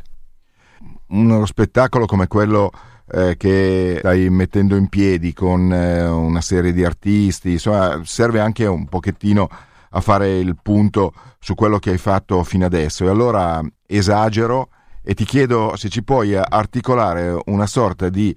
Uno 1.11 1.45
spettacolo 1.45 2.05
come 2.05 2.27
quello 2.27 2.71
eh, 3.11 3.35
che 3.37 3.97
stai 3.99 4.29
mettendo 4.29 4.75
in 4.75 4.87
piedi 4.87 5.33
con 5.33 5.71
eh, 5.73 6.07
una 6.07 6.41
serie 6.41 6.71
di 6.71 6.85
artisti, 6.85 7.51
insomma, 7.51 8.01
serve 8.03 8.39
anche 8.39 8.65
un 8.65 8.87
pochettino 8.87 9.49
a 9.89 9.99
fare 9.99 10.39
il 10.39 10.55
punto 10.61 11.13
su 11.39 11.53
quello 11.53 11.79
che 11.79 11.89
hai 11.89 11.97
fatto 11.97 12.43
fino 12.43 12.65
adesso. 12.65 13.05
E 13.05 13.09
allora 13.09 13.61
esagero 13.85 14.69
e 15.03 15.13
ti 15.13 15.25
chiedo 15.25 15.75
se 15.75 15.89
ci 15.89 16.03
puoi 16.03 16.35
articolare 16.35 17.37
una 17.45 17.67
sorta 17.67 18.07
di 18.07 18.33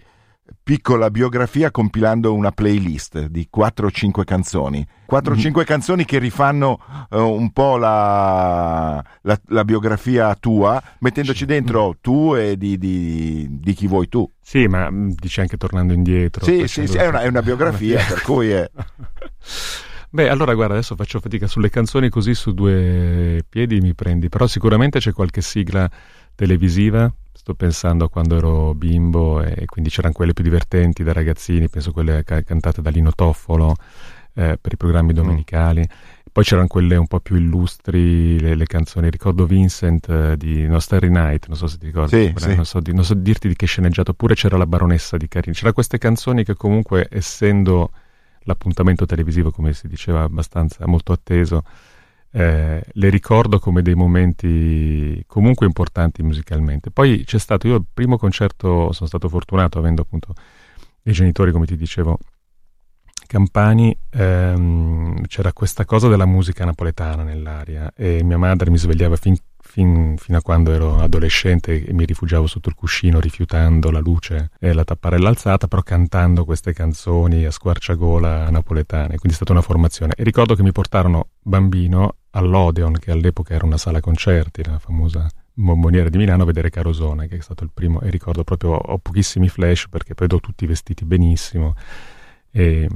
piccola 0.62 1.10
biografia 1.10 1.70
compilando 1.70 2.32
una 2.34 2.50
playlist 2.50 3.26
di 3.26 3.46
4 3.50 3.86
o 3.86 3.90
5 3.90 4.24
canzoni. 4.24 4.86
4 5.06 5.32
o 5.32 5.36
5 5.36 5.62
mm. 5.62 5.64
canzoni 5.66 6.04
che 6.04 6.18
rifanno 6.18 6.80
uh, 7.10 7.18
un 7.18 7.52
po' 7.52 7.76
la, 7.76 9.02
la, 9.22 9.40
la, 9.48 9.64
biografia 9.64 10.34
tua, 10.34 10.82
mettendoci 11.00 11.44
dentro 11.44 11.96
tu 12.00 12.34
e 12.34 12.56
di, 12.56 12.78
di, 12.78 13.46
di, 13.50 13.72
chi 13.74 13.86
vuoi 13.86 14.08
tu. 14.08 14.30
Sì, 14.40 14.66
ma 14.66 14.90
mm, 14.90 15.10
dici 15.10 15.40
anche 15.40 15.56
tornando 15.56 15.92
indietro. 15.92 16.44
Sì, 16.44 16.66
sì, 16.66 16.86
sì, 16.86 16.96
è 16.96 17.06
una, 17.06 17.20
è 17.20 17.26
una 17.26 17.42
biografia, 17.42 18.02
per 18.06 18.22
cui 18.24 18.50
è... 18.50 18.70
Beh, 20.14 20.28
allora 20.28 20.54
guarda, 20.54 20.74
adesso 20.74 20.94
faccio 20.94 21.18
fatica 21.18 21.48
sulle 21.48 21.70
canzoni 21.70 22.08
così 22.08 22.34
su 22.34 22.52
due 22.52 23.44
piedi 23.48 23.80
mi 23.80 23.94
prendi, 23.94 24.28
però 24.28 24.46
sicuramente 24.46 25.00
c'è 25.00 25.12
qualche 25.12 25.40
sigla 25.42 25.90
televisiva, 26.34 27.12
sto 27.32 27.54
pensando 27.54 28.04
a 28.04 28.08
quando 28.08 28.36
ero 28.36 28.74
bimbo 28.74 29.42
e 29.42 29.64
quindi 29.66 29.90
c'erano 29.90 30.14
quelle 30.14 30.32
più 30.32 30.44
divertenti 30.44 31.02
da 31.02 31.12
ragazzini, 31.12 31.68
penso 31.68 31.92
quelle 31.92 32.24
cantate 32.24 32.80
da 32.80 32.90
Lino 32.90 33.12
Toffolo 33.12 33.76
eh, 34.34 34.58
per 34.60 34.72
i 34.72 34.76
programmi 34.76 35.12
mm. 35.12 35.16
domenicali. 35.16 35.80
Mm. 35.80 36.12
Poi 36.34 36.42
c'erano 36.42 36.66
quelle 36.66 36.96
un 36.96 37.06
po' 37.06 37.20
più 37.20 37.36
illustri, 37.36 38.40
le, 38.40 38.56
le 38.56 38.66
canzoni. 38.66 39.08
Ricordo 39.08 39.46
Vincent 39.46 40.08
eh, 40.08 40.36
di 40.36 40.66
No 40.66 40.80
Starry 40.80 41.08
Night, 41.08 41.46
non 41.46 41.56
so 41.56 41.68
se 41.68 41.78
ti 41.78 41.86
ricordi. 41.86 42.32
Sì, 42.34 42.34
sì. 42.34 42.54
Non, 42.56 42.64
so 42.64 42.80
di, 42.80 42.92
non, 42.92 43.04
so 43.04 43.14
dirti 43.14 43.46
di 43.46 43.54
che 43.54 43.66
sceneggiato. 43.66 44.10
Oppure 44.10 44.34
c'era 44.34 44.56
La 44.56 44.66
Baronessa 44.66 45.16
di 45.16 45.28
Carini. 45.28 45.54
C'erano 45.54 45.74
queste 45.74 45.96
canzoni 45.96 46.42
che 46.42 46.54
comunque, 46.54 47.06
essendo 47.08 47.92
l'appuntamento 48.40 49.06
televisivo, 49.06 49.52
come 49.52 49.74
si 49.74 49.86
diceva, 49.86 50.22
abbastanza 50.22 50.84
molto 50.88 51.12
atteso, 51.12 51.62
eh, 52.36 52.82
le 52.84 53.08
ricordo 53.10 53.60
come 53.60 53.80
dei 53.80 53.94
momenti 53.94 55.22
comunque 55.26 55.66
importanti 55.66 56.24
musicalmente. 56.24 56.90
Poi 56.90 57.22
c'è 57.24 57.38
stato, 57.38 57.68
io 57.68 57.76
il 57.76 57.84
primo 57.92 58.18
concerto 58.18 58.90
sono 58.90 59.08
stato 59.08 59.28
fortunato 59.28 59.78
avendo 59.78 60.02
appunto 60.02 60.34
i 61.04 61.12
genitori, 61.12 61.52
come 61.52 61.66
ti 61.66 61.76
dicevo, 61.76 62.18
campani, 63.28 63.96
ehm, 64.10 65.26
c'era 65.28 65.52
questa 65.52 65.84
cosa 65.84 66.08
della 66.08 66.26
musica 66.26 66.64
napoletana 66.64 67.22
nell'aria 67.22 67.92
e 67.94 68.24
mia 68.24 68.38
madre 68.38 68.68
mi 68.68 68.78
svegliava 68.78 69.14
fin 69.14 69.36
fin, 69.64 70.16
fino 70.18 70.38
a 70.38 70.42
quando 70.42 70.72
ero 70.72 70.98
adolescente 70.98 71.84
e 71.84 71.92
mi 71.92 72.04
rifugiavo 72.04 72.46
sotto 72.46 72.68
il 72.68 72.74
cuscino 72.74 73.18
rifiutando 73.18 73.90
la 73.90 73.98
luce 73.98 74.50
e 74.58 74.72
la 74.72 74.84
tapparella 74.84 75.28
alzata, 75.28 75.66
però 75.66 75.82
cantando 75.82 76.44
queste 76.44 76.72
canzoni 76.72 77.44
a 77.44 77.50
squarciagola 77.50 78.50
napoletane. 78.50 79.16
Quindi 79.16 79.30
è 79.30 79.34
stata 79.34 79.52
una 79.52 79.62
formazione. 79.62 80.14
E 80.16 80.22
ricordo 80.22 80.54
che 80.54 80.62
mi 80.62 80.72
portarono 80.72 81.28
bambino 81.40 82.16
all'Odeon, 82.34 82.94
che 82.94 83.10
all'epoca 83.10 83.54
era 83.54 83.64
una 83.64 83.78
sala 83.78 84.00
concerti, 84.00 84.64
la 84.64 84.78
famosa 84.78 85.28
bomboniera 85.52 86.08
di 86.08 86.18
Milano, 86.18 86.42
a 86.42 86.46
vedere 86.46 86.70
Carosone, 86.70 87.28
che 87.28 87.36
è 87.36 87.40
stato 87.40 87.64
il 87.64 87.70
primo. 87.72 88.00
E 88.00 88.10
ricordo 88.10 88.44
proprio, 88.44 88.72
ho 88.72 88.98
pochissimi 88.98 89.48
flash 89.48 89.86
perché 89.88 90.14
poi 90.14 90.28
ho 90.30 90.40
tutti 90.40 90.66
vestiti 90.66 91.04
benissimo. 91.04 91.74
E, 92.50 92.88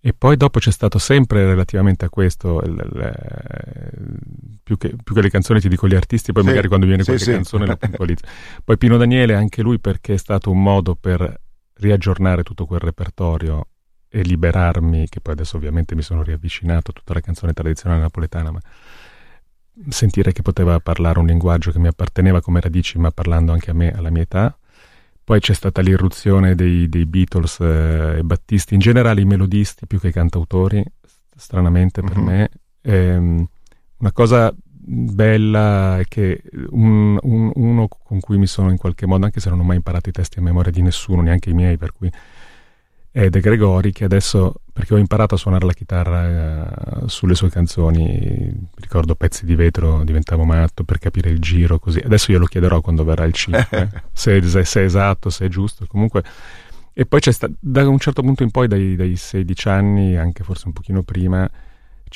e 0.00 0.12
poi 0.14 0.36
dopo 0.36 0.58
c'è 0.58 0.70
stato 0.70 0.98
sempre 0.98 1.44
relativamente 1.44 2.06
a 2.06 2.08
questo, 2.08 2.60
il, 2.62 2.72
il, 2.72 4.18
più, 4.62 4.76
che, 4.78 4.94
più, 5.02 5.14
che, 5.14 5.22
le 5.22 5.30
canzoni 5.30 5.60
ti 5.60 5.68
dico 5.68 5.86
gli 5.86 5.94
artisti, 5.94 6.32
poi 6.32 6.42
sì, 6.42 6.48
magari 6.48 6.68
quando 6.68 6.86
viene 6.86 7.04
qualche 7.04 7.24
sì, 7.24 7.32
canzone 7.32 7.64
sì. 7.64 7.70
la 7.70 7.76
puntualizzo. 7.78 8.24
Poi 8.64 8.78
Pino 8.78 8.96
Daniele, 8.96 9.34
anche 9.34 9.62
lui 9.62 9.78
perché 9.78 10.14
è 10.14 10.18
stato 10.18 10.50
un 10.50 10.62
modo 10.62 10.94
per 10.94 11.40
riaggiornare 11.78 12.42
tutto 12.42 12.64
quel 12.64 12.80
repertorio 12.80 13.68
e 14.18 14.22
liberarmi, 14.22 15.08
che 15.08 15.20
poi 15.20 15.34
adesso 15.34 15.56
ovviamente 15.56 15.94
mi 15.94 16.02
sono 16.02 16.22
riavvicinato 16.22 16.90
a 16.90 16.94
tutta 16.94 17.14
la 17.14 17.20
canzone 17.20 17.52
tradizionale 17.52 18.02
napoletana, 18.02 18.50
ma 18.50 18.60
sentire 19.88 20.32
che 20.32 20.42
poteva 20.42 20.80
parlare 20.80 21.18
un 21.18 21.26
linguaggio 21.26 21.70
che 21.70 21.78
mi 21.78 21.88
apparteneva 21.88 22.40
come 22.40 22.60
radici, 22.60 22.98
ma 22.98 23.10
parlando 23.10 23.52
anche 23.52 23.70
a 23.70 23.74
me, 23.74 23.92
alla 23.92 24.10
mia 24.10 24.22
età 24.22 24.56
poi 25.26 25.40
c'è 25.40 25.54
stata 25.54 25.80
l'irruzione 25.80 26.54
dei, 26.54 26.88
dei 26.88 27.04
Beatles 27.04 27.58
eh, 27.58 28.18
e 28.18 28.22
Battisti, 28.22 28.74
in 28.74 28.78
generale 28.78 29.22
i 29.22 29.24
melodisti 29.24 29.84
più 29.84 29.98
che 29.98 30.06
i 30.06 30.12
cantautori, 30.12 30.84
stranamente 31.34 32.00
per 32.00 32.16
mm-hmm. 32.16 32.24
me. 32.24 32.50
Ehm, 32.82 33.48
una 33.96 34.12
cosa 34.12 34.54
bella 34.56 35.98
è 35.98 36.04
che 36.04 36.44
un, 36.68 37.18
un, 37.20 37.50
uno 37.56 37.88
con 37.88 38.20
cui 38.20 38.38
mi 38.38 38.46
sono 38.46 38.70
in 38.70 38.76
qualche 38.76 39.04
modo, 39.04 39.24
anche 39.24 39.40
se 39.40 39.50
non 39.50 39.58
ho 39.58 39.64
mai 39.64 39.74
imparato 39.74 40.10
i 40.10 40.12
testi 40.12 40.38
a 40.38 40.42
memoria 40.42 40.70
di 40.70 40.80
nessuno, 40.80 41.22
neanche 41.22 41.50
i 41.50 41.54
miei, 41.54 41.76
per 41.76 41.90
cui 41.90 42.08
è 43.16 43.30
De 43.30 43.40
Gregori 43.40 43.92
che 43.92 44.04
adesso, 44.04 44.56
perché 44.70 44.92
ho 44.92 44.98
imparato 44.98 45.36
a 45.36 45.38
suonare 45.38 45.64
la 45.64 45.72
chitarra 45.72 47.00
uh, 47.00 47.08
sulle 47.08 47.34
sue 47.34 47.48
canzoni, 47.48 48.68
ricordo 48.74 49.14
pezzi 49.14 49.46
di 49.46 49.54
vetro, 49.54 50.04
diventavo 50.04 50.44
matto 50.44 50.84
per 50.84 50.98
capire 50.98 51.30
il 51.30 51.40
giro 51.40 51.78
così, 51.78 51.98
adesso 52.04 52.30
io 52.30 52.38
lo 52.38 52.44
chiederò 52.44 52.82
quando 52.82 53.04
verrà 53.04 53.24
il 53.24 53.32
5, 53.32 54.02
se, 54.12 54.42
se, 54.42 54.80
è 54.82 54.84
esatto, 54.84 55.30
se 55.30 55.46
è 55.46 55.48
giusto, 55.48 55.86
comunque... 55.88 56.22
E 56.98 57.04
poi 57.04 57.20
c'è 57.20 57.32
stato, 57.32 57.54
da 57.58 57.86
un 57.88 57.98
certo 57.98 58.22
punto 58.22 58.42
in 58.42 58.50
poi, 58.50 58.68
dai, 58.68 58.96
dai 58.96 59.16
16 59.16 59.68
anni, 59.68 60.16
anche 60.16 60.44
forse 60.44 60.66
un 60.66 60.72
pochino 60.72 61.02
prima, 61.02 61.48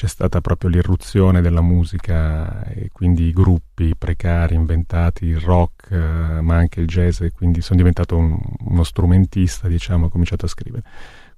c'è 0.00 0.06
stata 0.06 0.40
proprio 0.40 0.70
l'irruzione 0.70 1.42
della 1.42 1.60
musica 1.60 2.64
e 2.64 2.88
quindi 2.90 3.24
i 3.24 3.32
gruppi 3.34 3.94
precari 3.94 4.54
inventati, 4.54 5.26
il 5.26 5.38
rock, 5.38 5.90
eh, 5.90 6.40
ma 6.40 6.56
anche 6.56 6.80
il 6.80 6.86
jazz, 6.86 7.20
e 7.20 7.32
quindi 7.32 7.60
sono 7.60 7.76
diventato 7.76 8.16
un, 8.16 8.34
uno 8.60 8.82
strumentista, 8.82 9.68
diciamo, 9.68 10.06
ho 10.06 10.08
cominciato 10.08 10.46
a 10.46 10.48
scrivere. 10.48 10.84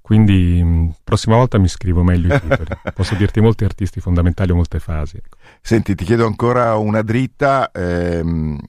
Quindi 0.00 0.62
mh, 0.62 0.94
prossima 1.02 1.34
volta 1.34 1.58
mi 1.58 1.66
scrivo 1.66 2.04
meglio 2.04 2.36
i 2.36 2.38
titoli. 2.38 2.70
Posso 2.94 3.16
dirti 3.16 3.40
molti 3.40 3.64
artisti 3.64 3.98
fondamentali 3.98 4.52
o 4.52 4.54
molte 4.54 4.78
fasi. 4.78 5.16
Ecco. 5.16 5.38
Senti, 5.60 5.96
ti 5.96 6.04
chiedo 6.04 6.24
ancora 6.24 6.76
una 6.76 7.02
dritta 7.02 7.68
ehm, 7.72 8.60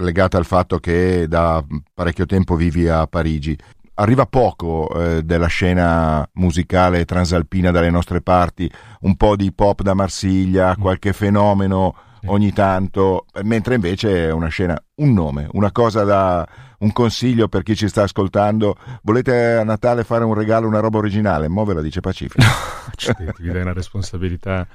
legata 0.00 0.36
al 0.36 0.46
fatto 0.46 0.80
che 0.80 1.28
da 1.28 1.64
parecchio 1.94 2.26
tempo 2.26 2.56
vivi 2.56 2.88
a 2.88 3.06
Parigi 3.06 3.56
arriva 4.00 4.26
poco 4.26 4.88
eh, 4.94 5.22
della 5.22 5.46
scena 5.46 6.26
musicale 6.34 7.04
transalpina 7.04 7.70
dalle 7.70 7.90
nostre 7.90 8.22
parti, 8.22 8.70
un 9.00 9.16
po' 9.16 9.36
di 9.36 9.52
pop 9.52 9.82
da 9.82 9.94
Marsiglia, 9.94 10.74
mm. 10.76 10.80
qualche 10.80 11.12
fenomeno 11.12 11.94
ogni 12.26 12.52
tanto, 12.52 13.26
mentre 13.44 13.76
invece 13.76 14.28
è 14.28 14.32
una 14.32 14.48
scena, 14.48 14.78
un 14.96 15.12
nome, 15.12 15.48
una 15.52 15.72
cosa 15.72 16.04
da 16.04 16.46
un 16.78 16.92
consiglio 16.92 17.48
per 17.48 17.62
chi 17.62 17.76
ci 17.76 17.88
sta 17.88 18.02
ascoltando. 18.02 18.76
Volete 19.02 19.54
a 19.54 19.64
Natale 19.64 20.04
fare 20.04 20.24
un 20.24 20.34
regalo, 20.34 20.66
una 20.66 20.80
roba 20.80 20.98
originale? 20.98 21.48
Mo 21.48 21.64
ve 21.64 21.74
la 21.74 21.82
dice 21.82 22.00
Pacifico. 22.00 22.42
No, 22.90 23.32
ti 23.32 23.50
dai 23.50 23.60
una 23.60 23.72
responsabilità. 23.72 24.66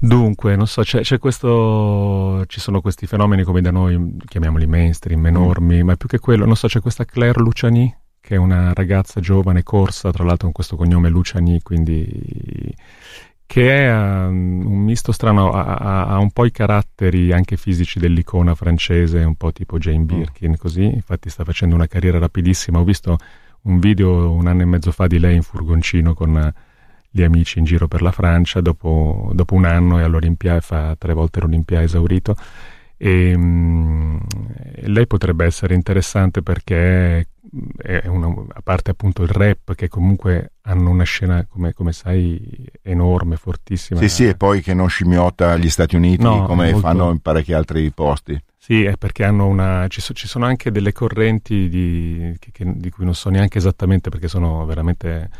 Dunque, 0.00 0.54
non 0.54 0.66
so, 0.68 0.82
c'è, 0.82 1.00
c'è, 1.00 1.18
questo, 1.18 2.44
ci 2.46 2.60
sono 2.60 2.80
questi 2.80 3.06
fenomeni 3.06 3.42
come 3.42 3.60
da 3.60 3.72
noi, 3.72 4.16
chiamiamoli 4.26 4.66
mainstream, 4.66 5.26
enormi, 5.26 5.82
mm. 5.82 5.86
ma 5.86 5.96
più 5.96 6.08
che 6.08 6.20
quello, 6.20 6.46
non 6.46 6.54
so, 6.54 6.68
c'è 6.68 6.80
questa 6.80 7.04
Claire 7.04 7.40
Luciani, 7.40 7.92
che 8.20 8.36
è 8.36 8.38
una 8.38 8.72
ragazza 8.72 9.20
giovane, 9.20 9.64
corsa, 9.64 10.12
tra 10.12 10.22
l'altro 10.22 10.44
con 10.44 10.52
questo 10.52 10.76
cognome 10.76 11.08
Luciani, 11.08 11.60
quindi 11.62 12.74
che 13.44 13.86
è 13.86 13.90
um, 13.90 14.66
un 14.66 14.78
misto 14.84 15.10
strano, 15.10 15.50
ha, 15.50 15.64
ha, 15.64 16.06
ha, 16.06 16.18
un 16.18 16.30
po' 16.30 16.44
i 16.44 16.52
caratteri 16.52 17.32
anche 17.32 17.56
fisici 17.56 17.98
dell'icona 17.98 18.54
francese, 18.54 19.24
un 19.24 19.36
po' 19.36 19.52
tipo 19.52 19.78
Jane 19.78 20.00
mm. 20.00 20.04
Birkin, 20.04 20.50
mm. 20.50 20.54
così, 20.58 20.84
infatti 20.84 21.28
sta 21.28 21.44
facendo 21.44 21.74
una 21.74 21.86
carriera 21.86 22.18
rapidissima, 22.18 22.78
ho 22.78 22.84
visto 22.84 23.16
un 23.62 23.80
video 23.80 24.30
un 24.30 24.46
anno 24.46 24.62
e 24.62 24.66
mezzo 24.66 24.92
fa 24.92 25.08
di 25.08 25.18
lei 25.18 25.34
in 25.34 25.42
furgoncino 25.42 26.14
con 26.14 26.52
gli 27.10 27.22
amici 27.22 27.58
in 27.58 27.64
giro 27.64 27.88
per 27.88 28.02
la 28.02 28.12
Francia 28.12 28.60
dopo, 28.60 29.30
dopo 29.32 29.54
un 29.54 29.64
anno 29.64 29.98
è 29.98 30.02
all'Olimpia 30.02 30.60
fa 30.60 30.94
tre 30.96 31.12
volte 31.14 31.40
l'Olimpia 31.40 31.82
esaurito. 31.82 32.36
E 33.00 33.36
mh, 33.36 34.26
lei 34.86 35.06
potrebbe 35.06 35.44
essere 35.44 35.74
interessante 35.74 36.42
perché 36.42 37.28
è 37.76 38.06
una, 38.06 38.26
a 38.52 38.60
parte 38.62 38.90
appunto 38.90 39.22
il 39.22 39.28
rap 39.28 39.74
che 39.74 39.88
comunque 39.88 40.52
hanno 40.62 40.90
una 40.90 41.04
scena 41.04 41.46
come, 41.46 41.72
come 41.72 41.92
sai 41.92 42.66
enorme, 42.82 43.36
fortissima. 43.36 44.00
Sì 44.00 44.08
sì 44.08 44.26
e 44.26 44.34
poi 44.34 44.60
che 44.60 44.74
non 44.74 44.88
scimmiotta 44.88 45.56
gli 45.56 45.70
Stati 45.70 45.96
Uniti 45.96 46.22
no, 46.22 46.44
come 46.44 46.72
molto... 46.72 46.86
fanno 46.86 47.10
in 47.10 47.20
parecchi 47.20 47.52
altri 47.52 47.90
posti. 47.92 48.40
Sì, 48.58 48.84
è 48.84 48.96
perché 48.98 49.24
hanno 49.24 49.46
una. 49.46 49.86
Ci, 49.88 50.02
so, 50.02 50.12
ci 50.12 50.28
sono 50.28 50.44
anche 50.44 50.70
delle 50.70 50.92
correnti 50.92 51.70
di, 51.70 52.36
che, 52.38 52.50
che, 52.52 52.64
di, 52.66 52.90
cui 52.90 53.04
non 53.04 53.14
so 53.14 53.30
neanche 53.30 53.56
esattamente 53.56 54.10
perché 54.10 54.28
sono 54.28 54.66
veramente 54.66 55.30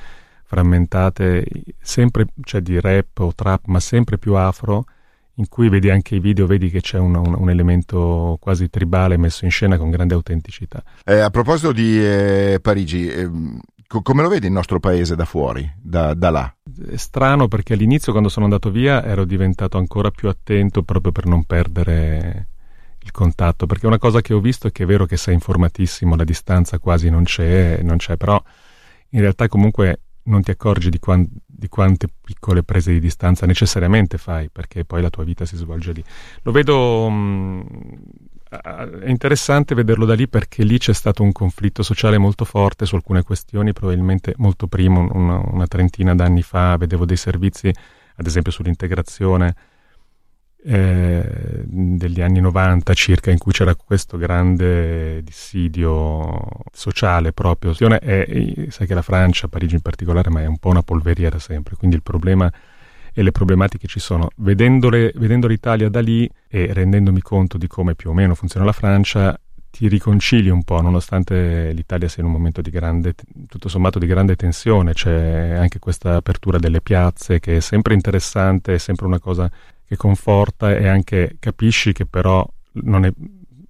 frammentate, 0.48 1.44
sempre, 1.78 2.24
cioè 2.42 2.62
di 2.62 2.80
rap 2.80 3.18
o 3.18 3.34
trap, 3.34 3.66
ma 3.66 3.80
sempre 3.80 4.16
più 4.16 4.32
afro, 4.32 4.86
in 5.34 5.46
cui 5.48 5.68
vedi 5.68 5.90
anche 5.90 6.14
i 6.14 6.20
video, 6.20 6.46
vedi 6.46 6.70
che 6.70 6.80
c'è 6.80 6.98
un, 6.98 7.14
un, 7.14 7.34
un 7.36 7.50
elemento 7.50 8.38
quasi 8.40 8.70
tribale 8.70 9.18
messo 9.18 9.44
in 9.44 9.50
scena 9.50 9.76
con 9.76 9.90
grande 9.90 10.14
autenticità. 10.14 10.82
Eh, 11.04 11.18
a 11.18 11.28
proposito 11.28 11.72
di 11.72 12.02
eh, 12.02 12.60
Parigi, 12.62 13.08
eh, 13.08 13.30
come 13.86 14.22
lo 14.22 14.28
vedi 14.30 14.46
il 14.46 14.52
nostro 14.52 14.80
paese 14.80 15.14
da 15.16 15.26
fuori, 15.26 15.70
da, 15.78 16.14
da, 16.14 16.30
là? 16.30 16.56
È 16.90 16.96
strano 16.96 17.46
perché 17.46 17.74
all'inizio 17.74 18.12
quando 18.12 18.30
sono 18.30 18.46
andato 18.46 18.70
via 18.70 19.04
ero 19.04 19.26
diventato 19.26 19.76
ancora 19.76 20.10
più 20.10 20.30
attento 20.30 20.82
proprio 20.82 21.12
per 21.12 21.26
non 21.26 21.44
perdere 21.44 22.48
il 23.02 23.10
contatto, 23.12 23.66
perché 23.66 23.86
una 23.86 23.98
cosa 23.98 24.22
che 24.22 24.32
ho 24.32 24.40
visto 24.40 24.66
è 24.66 24.72
che 24.72 24.84
è 24.84 24.86
vero 24.86 25.04
che 25.04 25.18
sei 25.18 25.34
informatissimo, 25.34 26.16
la 26.16 26.24
distanza 26.24 26.78
quasi 26.78 27.10
non 27.10 27.24
c'è, 27.24 27.80
non 27.82 27.98
c'è 27.98 28.16
però 28.16 28.42
in 29.10 29.20
realtà 29.20 29.48
comunque 29.48 30.00
non 30.28 30.42
ti 30.42 30.50
accorgi 30.50 30.90
di, 30.90 30.98
quan- 30.98 31.28
di, 31.44 31.68
quante 31.68 32.06
piccole 32.20 32.62
prese 32.62 32.92
di 32.92 33.00
distanza 33.00 33.46
necessariamente 33.46 34.18
fai, 34.18 34.48
perché 34.50 34.84
poi 34.84 35.02
la 35.02 35.10
tua 35.10 35.24
vita 35.24 35.44
si 35.44 35.56
svolge 35.56 35.92
lì. 35.92 36.04
Lo 36.42 36.52
vedo... 36.52 37.08
Mh, 37.10 37.64
è 38.50 39.10
interessante 39.10 39.74
vederlo 39.74 40.06
da 40.06 40.14
lì 40.14 40.26
perché 40.26 40.64
lì 40.64 40.78
c'è 40.78 40.94
stato 40.94 41.22
un 41.22 41.32
conflitto 41.32 41.82
sociale 41.82 42.16
molto 42.16 42.46
forte 42.46 42.86
su 42.86 42.94
alcune 42.94 43.22
questioni, 43.22 43.74
probabilmente 43.74 44.32
molto 44.38 44.66
prima, 44.66 45.00
una, 45.00 45.38
una 45.52 45.66
trentina 45.66 46.14
d'anni 46.14 46.42
fa, 46.42 46.76
vedevo 46.78 47.04
dei 47.04 47.18
servizi, 47.18 47.68
ad 47.68 48.26
esempio 48.26 48.50
sull'integrazione, 48.50 49.54
eh, 50.70 51.62
degli 51.64 52.20
anni 52.20 52.40
90 52.40 52.92
circa 52.92 53.30
in 53.30 53.38
cui 53.38 53.52
c'era 53.52 53.74
questo 53.74 54.18
grande 54.18 55.22
dissidio 55.22 56.46
sociale 56.72 57.32
proprio. 57.32 57.72
E, 58.00 58.66
sai 58.68 58.86
che 58.86 58.92
la 58.92 59.02
Francia, 59.02 59.48
Parigi 59.48 59.76
in 59.76 59.80
particolare 59.80 60.28
ma 60.28 60.42
è 60.42 60.46
un 60.46 60.58
po' 60.58 60.68
una 60.68 60.82
polveriera 60.82 61.38
sempre 61.38 61.74
quindi 61.76 61.96
il 61.96 62.02
problema 62.02 62.52
e 63.14 63.22
le 63.22 63.32
problematiche 63.32 63.86
ci 63.86 63.98
sono. 63.98 64.28
Vedendole, 64.36 65.10
vedendo 65.16 65.46
l'Italia 65.46 65.88
da 65.88 66.00
lì 66.00 66.28
e 66.46 66.70
rendendomi 66.72 67.22
conto 67.22 67.56
di 67.56 67.66
come 67.66 67.94
più 67.94 68.10
o 68.10 68.12
meno 68.12 68.34
funziona 68.34 68.66
la 68.66 68.72
Francia 68.72 69.40
ti 69.70 69.88
riconcili 69.88 70.50
un 70.50 70.64
po', 70.64 70.80
nonostante 70.82 71.72
l'Italia 71.72 72.08
sia 72.08 72.22
in 72.22 72.28
un 72.28 72.34
momento 72.34 72.60
di 72.60 72.70
grande, 72.70 73.14
tutto 73.48 73.68
sommato 73.68 73.98
di 73.98 74.06
grande 74.06 74.34
tensione, 74.34 74.92
c'è 74.92 75.50
anche 75.52 75.78
questa 75.78 76.16
apertura 76.16 76.58
delle 76.58 76.80
piazze 76.80 77.38
che 77.38 77.56
è 77.56 77.60
sempre 77.60 77.94
interessante, 77.94 78.74
è 78.74 78.78
sempre 78.78 79.06
una 79.06 79.18
cosa 79.18 79.50
che 79.88 79.96
conforta 79.96 80.76
e 80.76 80.86
anche 80.86 81.36
capisci 81.40 81.92
che 81.92 82.04
però 82.04 82.46
non 82.72 83.06
è, 83.06 83.12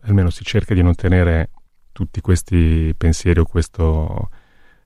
almeno 0.03 0.31
si 0.31 0.43
cerca 0.43 0.75
di 0.75 0.83
non 0.83 0.97
tenere 0.97 1.51
tutti 1.93 2.21
questi 2.21 2.93
pensieri 2.99 3.39
o 3.39 3.45
questo 3.45 4.29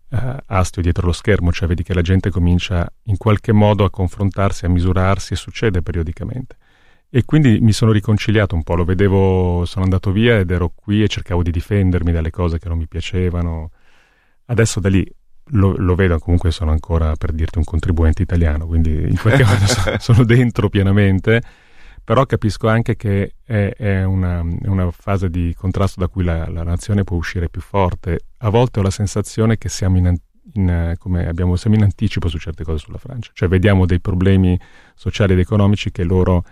uh, 0.08 0.36
astio 0.46 0.82
dietro 0.82 1.06
lo 1.06 1.12
schermo, 1.12 1.50
cioè 1.50 1.68
vedi 1.68 1.82
che 1.82 1.94
la 1.94 2.02
gente 2.02 2.28
comincia 2.28 2.86
in 3.04 3.16
qualche 3.16 3.52
modo 3.52 3.84
a 3.84 3.90
confrontarsi, 3.90 4.66
a 4.66 4.68
misurarsi 4.68 5.32
e 5.32 5.36
succede 5.36 5.80
periodicamente. 5.80 6.56
E 7.08 7.24
quindi 7.24 7.60
mi 7.60 7.72
sono 7.72 7.92
riconciliato 7.92 8.54
un 8.54 8.62
po', 8.62 8.74
lo 8.74 8.84
vedevo, 8.84 9.64
sono 9.64 9.84
andato 9.84 10.12
via 10.12 10.38
ed 10.38 10.50
ero 10.50 10.70
qui 10.74 11.02
e 11.02 11.08
cercavo 11.08 11.42
di 11.42 11.50
difendermi 11.50 12.12
dalle 12.12 12.30
cose 12.30 12.58
che 12.58 12.68
non 12.68 12.76
mi 12.76 12.86
piacevano. 12.86 13.70
Adesso 14.46 14.80
da 14.80 14.88
lì 14.90 15.06
lo, 15.52 15.74
lo, 15.76 15.94
vedo, 15.94 16.18
comunque 16.18 16.50
sono 16.50 16.70
ancora 16.70 17.14
per 17.16 17.32
dirti 17.32 17.58
un 17.58 17.64
contribuente 17.64 18.22
italiano, 18.22 18.66
quindi 18.66 18.90
in 18.90 19.18
qualche 19.18 19.44
modo 19.44 19.64
sono 19.98 20.24
dentro 20.24 20.68
pienamente, 20.68 21.42
però 22.04 22.26
capisco 22.26 22.68
anche 22.68 22.96
che 22.96 23.34
è, 23.44 23.74
è, 23.76 24.04
una, 24.04 24.40
è 24.60 24.66
una, 24.66 24.90
fase 24.90 25.30
di 25.30 25.54
contrasto 25.56 26.00
da 26.00 26.08
cui 26.08 26.24
la, 26.24 26.48
la, 26.48 26.62
nazione 26.62 27.04
può 27.04 27.16
uscire 27.16 27.48
più 27.48 27.60
forte. 27.60 28.20
A 28.38 28.48
volte 28.48 28.80
ho 28.80 28.82
la 28.82 28.90
sensazione 28.90 29.58
che 29.58 29.68
siamo 29.68 29.98
in, 29.98 30.16
in, 30.54 30.68
abbiamo, 31.26 31.56
siamo 31.56 31.76
in 31.76 31.82
anticipo 31.82 32.28
su 32.28 32.38
certe 32.38 32.64
cose 32.64 32.78
sulla 32.78 32.98
Francia, 32.98 33.30
cioè 33.34 33.48
vediamo 33.48 33.86
dei 33.86 34.00
problemi 34.00 34.58
sociali 34.94 35.34
ed 35.34 35.38
economici 35.38 35.92
che 35.92 36.02
loro 36.02 36.44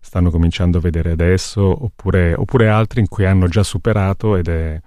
stanno 0.00 0.30
cominciando 0.30 0.78
a 0.78 0.80
vedere 0.80 1.12
adesso, 1.12 1.84
oppure, 1.84 2.34
oppure 2.34 2.68
altri 2.68 3.00
in 3.00 3.08
cui 3.08 3.24
hanno 3.24 3.48
già 3.48 3.62
superato 3.62 4.36
ed 4.36 4.48
è 4.48 4.80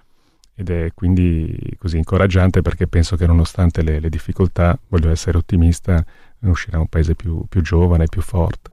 ed 0.55 0.69
è 0.69 0.91
quindi 0.93 1.75
così 1.77 1.97
incoraggiante 1.97 2.61
perché 2.61 2.87
penso 2.87 3.17
che 3.17 3.27
nonostante 3.27 3.83
le, 3.83 3.99
le 3.99 4.09
difficoltà, 4.09 4.79
voglio 4.87 5.09
essere 5.09 5.37
ottimista, 5.37 6.03
uscirà 6.39 6.79
un 6.79 6.87
paese 6.87 7.13
più, 7.13 7.45
più 7.49 7.61
giovane 7.61 8.05
e 8.05 8.07
più 8.07 8.21
forte. 8.21 8.71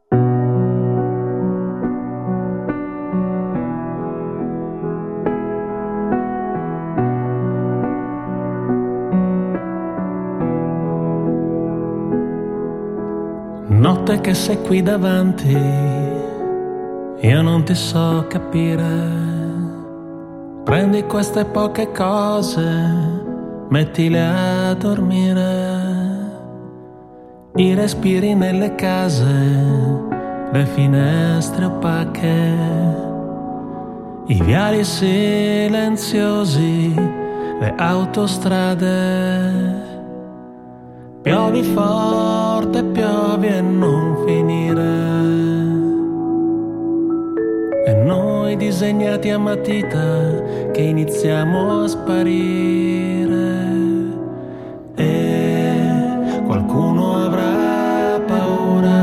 Notte 13.69 14.21
che 14.21 14.35
sei 14.35 14.63
qui 14.63 14.83
davanti, 14.83 15.51
io 17.21 17.43
non 17.43 17.65
ti 17.65 17.75
so 17.75 18.27
capire 18.29 19.32
Prendi 20.65 21.03
queste 21.07 21.45
poche 21.45 21.91
cose, 21.91 22.63
mettile 23.69 24.21
a 24.21 24.75
dormire. 24.75 25.51
I 27.57 27.75
respiri 27.75 28.35
nelle 28.35 28.77
case, 28.77 29.25
le 30.53 30.67
finestre 30.67 31.65
opache, 31.65 32.55
i 34.27 34.41
viali 34.41 34.85
silenziosi, 34.85 36.95
le 36.95 37.75
autostrade. 37.77 39.81
Piovi 41.23 41.63
forte, 41.63 42.85
piovi 42.85 43.47
e 43.49 43.61
non 43.61 44.25
finire 44.25 45.52
e 47.85 47.93
noi 47.95 48.57
disegnati 48.57 49.31
a 49.31 49.39
matita 49.39 50.71
che 50.73 50.81
iniziamo 50.81 51.83
a 51.83 51.89
sparire. 51.89 53.61
E 54.95 56.43
qualcuno 56.47 57.25
avrà 57.25 58.21
paura. 58.27 59.01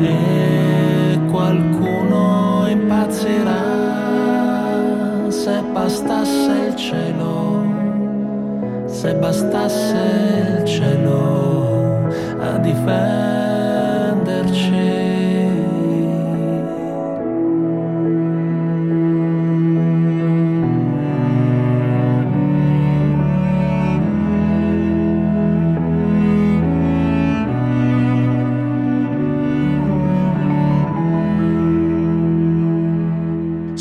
E 0.00 1.18
qualcuno 1.30 2.66
impazzirà 2.68 3.62
se 5.28 5.62
bastasse 5.72 6.52
il 6.68 6.76
cielo 6.76 7.34
se 8.86 9.14
bastasse 9.16 10.60
il 10.60 10.64
cielo 10.64 12.08
a 12.38 12.56
difendere 12.58 13.63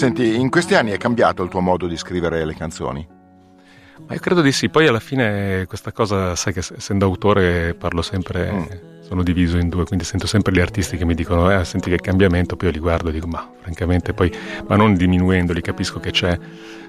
Senti, 0.04 0.36
in 0.38 0.50
questi 0.50 0.76
anni 0.76 0.92
è 0.92 0.98
cambiato 0.98 1.44
il 1.44 1.50
tuo 1.50 1.62
modo 1.62 1.88
di 1.88 1.96
scrivere 1.96 2.44
le 2.44 2.54
canzoni? 2.56 3.08
Ma 4.06 4.14
io 4.14 4.20
credo 4.20 4.42
di 4.42 4.52
sì, 4.52 4.68
poi 4.68 4.86
alla 4.86 5.00
fine 5.00 5.64
questa 5.66 5.94
cosa, 5.94 6.36
sai 6.36 6.52
che 6.52 6.60
essendo 6.60 7.06
autore 7.06 7.74
parlo 7.74 8.02
sempre, 8.02 8.52
mm. 8.52 8.64
sono 9.00 9.24
diviso 9.24 9.58
in 9.58 9.70
due, 9.70 9.86
quindi 9.86 10.04
sento 10.04 10.28
sempre 10.28 10.52
gli 10.52 10.60
artisti 10.60 10.98
che 10.98 11.06
mi 11.06 11.16
dicono, 11.16 11.58
eh, 11.58 11.64
senti 11.64 11.90
che 11.90 11.96
cambiamento, 11.96 12.58
poi 12.58 12.68
io 12.68 12.74
li 12.74 12.82
guardo 12.82 13.08
e 13.08 13.12
dico, 13.14 13.28
ma 13.28 13.50
francamente 13.62 14.12
poi, 14.14 14.30
ma 14.68 14.76
non 14.76 14.96
diminuendoli, 14.96 15.62
capisco 15.62 16.02
che 16.02 16.12
c'è, 16.12 16.38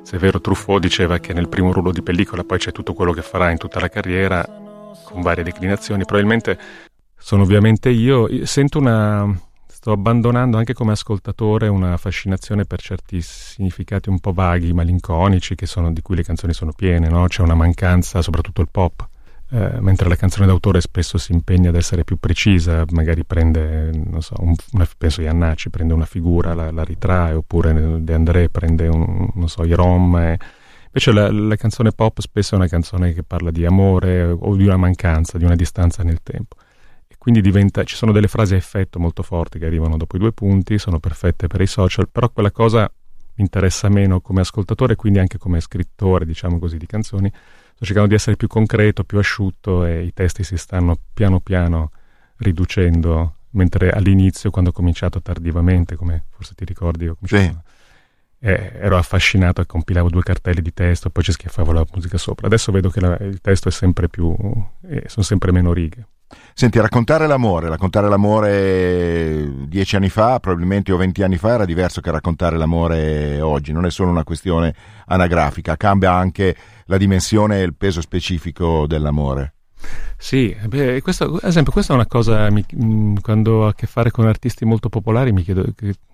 se 0.03 0.17
è 0.17 0.19
vero 0.19 0.41
Truffaut 0.41 0.81
diceva 0.81 1.19
che 1.19 1.33
nel 1.33 1.49
primo 1.49 1.71
ruolo 1.71 1.93
di 1.93 2.03
pellicola 2.03 2.43
poi 2.43 2.59
c'è 2.59 2.73
tutto 2.73 2.95
quello 2.95 3.13
che 3.13 3.23
farà 3.23 3.53
in 3.53 3.59
tutta 3.59 3.79
la 3.79 3.89
carriera, 3.89 4.45
con 5.05 5.23
varie 5.23 5.45
declinazioni, 5.45 6.05
probabilmente 6.05 6.59
sono 7.17 7.45
ovviamente 7.45 7.91
io, 7.91 8.45
sento 8.45 8.81
una 8.81 9.53
sto 9.85 9.93
abbandonando 9.93 10.57
anche 10.57 10.73
come 10.73 10.93
ascoltatore 10.93 11.69
una 11.69 11.99
fascinazione 11.99 12.65
per 12.65 12.81
certi 12.81 13.21
significati 13.21 14.09
un 14.09 14.19
po' 14.19 14.33
vaghi, 14.33 14.73
malinconici, 14.73 15.55
sono, 15.65 15.93
di 15.93 16.01
cui 16.01 16.17
le 16.17 16.23
canzoni 16.23 16.55
sono 16.55 16.73
piene, 16.73 17.11
no? 17.11 17.27
C'è 17.27 17.43
una 17.43 17.55
mancanza, 17.55 18.23
soprattutto 18.23 18.63
il 18.63 18.69
pop. 18.71 19.07
Eh, 19.51 19.81
mentre 19.81 20.09
la 20.09 20.17
canzone 20.17 20.47
d'autore 20.47 20.81
spesso 20.81 21.19
si 21.19 21.33
impegna 21.33 21.69
ad 21.69 21.77
essere 21.77 22.03
più 22.03 22.17
precisa, 22.17 22.83
magari 22.93 23.27
prende, 23.27 23.91
non 23.93 24.23
so, 24.23 24.37
un, 24.39 24.55
una, 24.73 24.89
penso 24.97 25.21
Iannacci 25.21 25.69
prende 25.69 25.93
una 25.93 26.07
figura, 26.07 26.55
la, 26.55 26.71
la, 26.71 26.83
ritrae, 26.83 27.35
oppure 27.35 28.03
De 28.03 28.15
André 28.15 28.49
prende, 28.49 28.89
un, 28.89 29.29
non 29.35 29.49
so, 29.51 29.65
i 29.65 29.75
rom. 29.75 30.17
E... 30.17 30.39
Invece 30.87 31.13
la, 31.13 31.31
la, 31.31 31.57
canzone 31.57 31.93
pop 31.93 32.21
spesso 32.21 32.55
è 32.55 32.57
una 32.57 32.69
canzone 32.69 33.13
che 33.13 33.23
parla 33.23 33.51
di 33.51 33.67
amore 33.67 34.25
o 34.31 34.57
di 34.57 34.65
una 34.65 34.79
mancanza, 34.79 35.37
di 35.37 35.45
una 35.45 35.57
distanza 35.57 36.03
nel 36.03 36.23
tempo. 36.23 36.57
Quindi 37.25 37.41
diventa, 37.41 37.85
ci 37.85 37.97
sono 37.97 38.13
delle 38.13 38.29
frasi 38.29 38.53
a 38.53 38.59
effetto 38.59 38.99
molto 38.99 39.23
forti 39.23 39.59
che 39.59 39.65
arrivano 39.65 39.97
dopo 39.97 40.17
i 40.17 40.19
due 40.19 40.33
punti, 40.33 40.77
sono 40.77 40.99
perfette 40.99 41.47
per 41.47 41.63
i 41.63 41.67
social, 41.67 42.07
però 42.07 42.29
quella 42.29 42.51
cosa 42.51 42.83
mi 42.83 43.43
interessa 43.43 43.89
meno 43.89 44.21
come 44.21 44.43
ascoltatore, 44.43 44.95
quindi 44.95 45.21
anche 45.21 45.39
come 45.39 45.59
scrittore, 45.63 46.27
diciamo 46.27 46.59
così, 46.59 46.77
di 46.77 46.85
canzoni 46.85 47.33
sto 47.33 47.87
cercando 47.87 48.11
di 48.11 48.15
essere 48.15 48.37
più 48.37 48.47
concreto, 48.47 49.05
più 49.05 49.17
asciutto 49.17 49.87
e 49.87 50.05
i 50.05 50.13
testi 50.13 50.45
si 50.45 50.59
stanno 50.59 50.99
piano 51.15 51.41
piano 51.41 51.93
riducendo, 52.37 53.37
mentre 53.53 53.89
all'inizio, 53.89 54.51
quando 54.51 54.69
ho 54.69 54.75
cominciato 54.75 55.23
tardivamente, 55.23 55.97
come 55.97 56.27
forse 56.29 56.53
ti 56.55 56.67
ricordi, 56.67 57.09
ho 57.09 57.17
cominciato, 57.19 57.63
sì. 58.39 58.47
eh, 58.47 58.73
ero 58.83 58.99
affascinato 58.99 59.63
e 59.63 59.67
compilavo 59.67 60.11
due 60.11 60.23
cartelli 60.23 60.61
di 60.61 60.75
testo 60.75 61.09
e 61.09 61.11
poi 61.11 61.25
ci 61.25 61.33
schiaffavo 61.33 61.73
la 61.73 61.87
musica 61.95 62.19
sopra. 62.19 62.49
Adesso 62.49 62.71
vedo 62.71 62.91
che 62.91 63.01
la, 63.01 63.17
il 63.17 63.41
testo 63.41 63.71
è 63.71 63.73
sempre 63.73 64.11
più, 64.11 64.37
eh, 64.83 65.05
sono 65.07 65.25
sempre 65.25 65.53
meno 65.53 65.73
righe. 65.73 66.07
Senti, 66.55 66.79
raccontare 66.81 67.27
l'amore, 67.27 67.69
raccontare 67.69 68.09
l'amore 68.09 69.67
dieci 69.67 69.97
anni 69.97 70.09
fa, 70.09 70.39
probabilmente 70.39 70.93
o 70.93 70.97
venti 70.97 71.23
anni 71.23 71.37
fa, 71.37 71.55
era 71.55 71.65
diverso 71.65 72.01
che 72.01 72.11
raccontare 72.11 72.57
l'amore 72.57 73.41
oggi, 73.41 73.73
non 73.73 73.87
è 73.87 73.91
solo 73.91 74.11
una 74.11 74.25
questione 74.25 74.75
anagrafica, 75.07 75.77
cambia 75.77 76.13
anche 76.13 76.57
la 76.87 76.97
dimensione 76.97 77.61
e 77.61 77.65
il 77.65 77.75
peso 77.75 78.01
specifico 78.01 78.87
dell'amore. 78.87 79.55
Sì, 80.17 80.57
beh, 80.67 81.03
questo, 81.03 81.35
ad 81.35 81.49
esempio, 81.49 81.73
questa 81.73 81.93
è 81.93 81.97
una 81.97 82.07
cosa, 82.07 82.49
mi, 82.51 82.65
quando 83.21 83.53
ho 83.53 83.67
a 83.67 83.75
che 83.75 83.87
fare 83.87 84.11
con 84.11 84.27
artisti 84.27 84.65
molto 84.65 84.89
popolari, 84.89 85.33
mi 85.33 85.43
chiedo, 85.43 85.65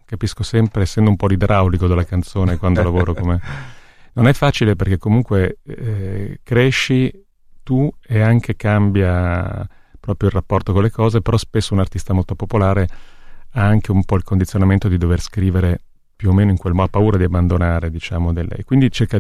capisco 0.05 0.43
sempre, 0.43 0.83
essendo 0.83 1.11
un 1.11 1.17
po' 1.17 1.27
l'idraulico 1.27 1.87
della 1.87 2.05
canzone 2.05 2.57
quando 2.57 2.83
lavoro 2.83 3.15
come... 3.15 3.41
Non 4.13 4.27
è 4.27 4.33
facile 4.33 4.75
perché 4.75 4.99
comunque 4.99 5.59
eh, 5.65 6.41
cresci 6.43 7.13
tu 7.63 7.89
e 8.05 8.21
anche 8.21 8.57
cambia 8.57 9.65
proprio 10.01 10.29
il 10.29 10.35
rapporto 10.35 10.73
con 10.73 10.83
le 10.83 10.91
cose, 10.91 11.21
però 11.21 11.37
spesso 11.37 11.75
un 11.75 11.81
artista 11.81 12.13
molto 12.13 12.35
popolare 12.35 12.89
ha 13.53 13.65
anche 13.65 13.91
un 13.91 14.05
po' 14.05 14.17
il 14.17 14.25
condizionamento 14.25 14.89
di 14.89 14.97
dover 14.97 15.21
scrivere 15.21 15.81
più 16.21 16.31
o 16.31 16.33
meno 16.35 16.51
in 16.51 16.59
quel 16.59 16.75
modo, 16.75 16.87
ha 16.87 16.91
paura 16.91 17.17
di 17.17 17.25
abbandonare, 17.25 17.91
diciamo, 17.91 18.35
delle... 18.35 18.63
quindi 18.65 18.91
cerca... 18.91 19.19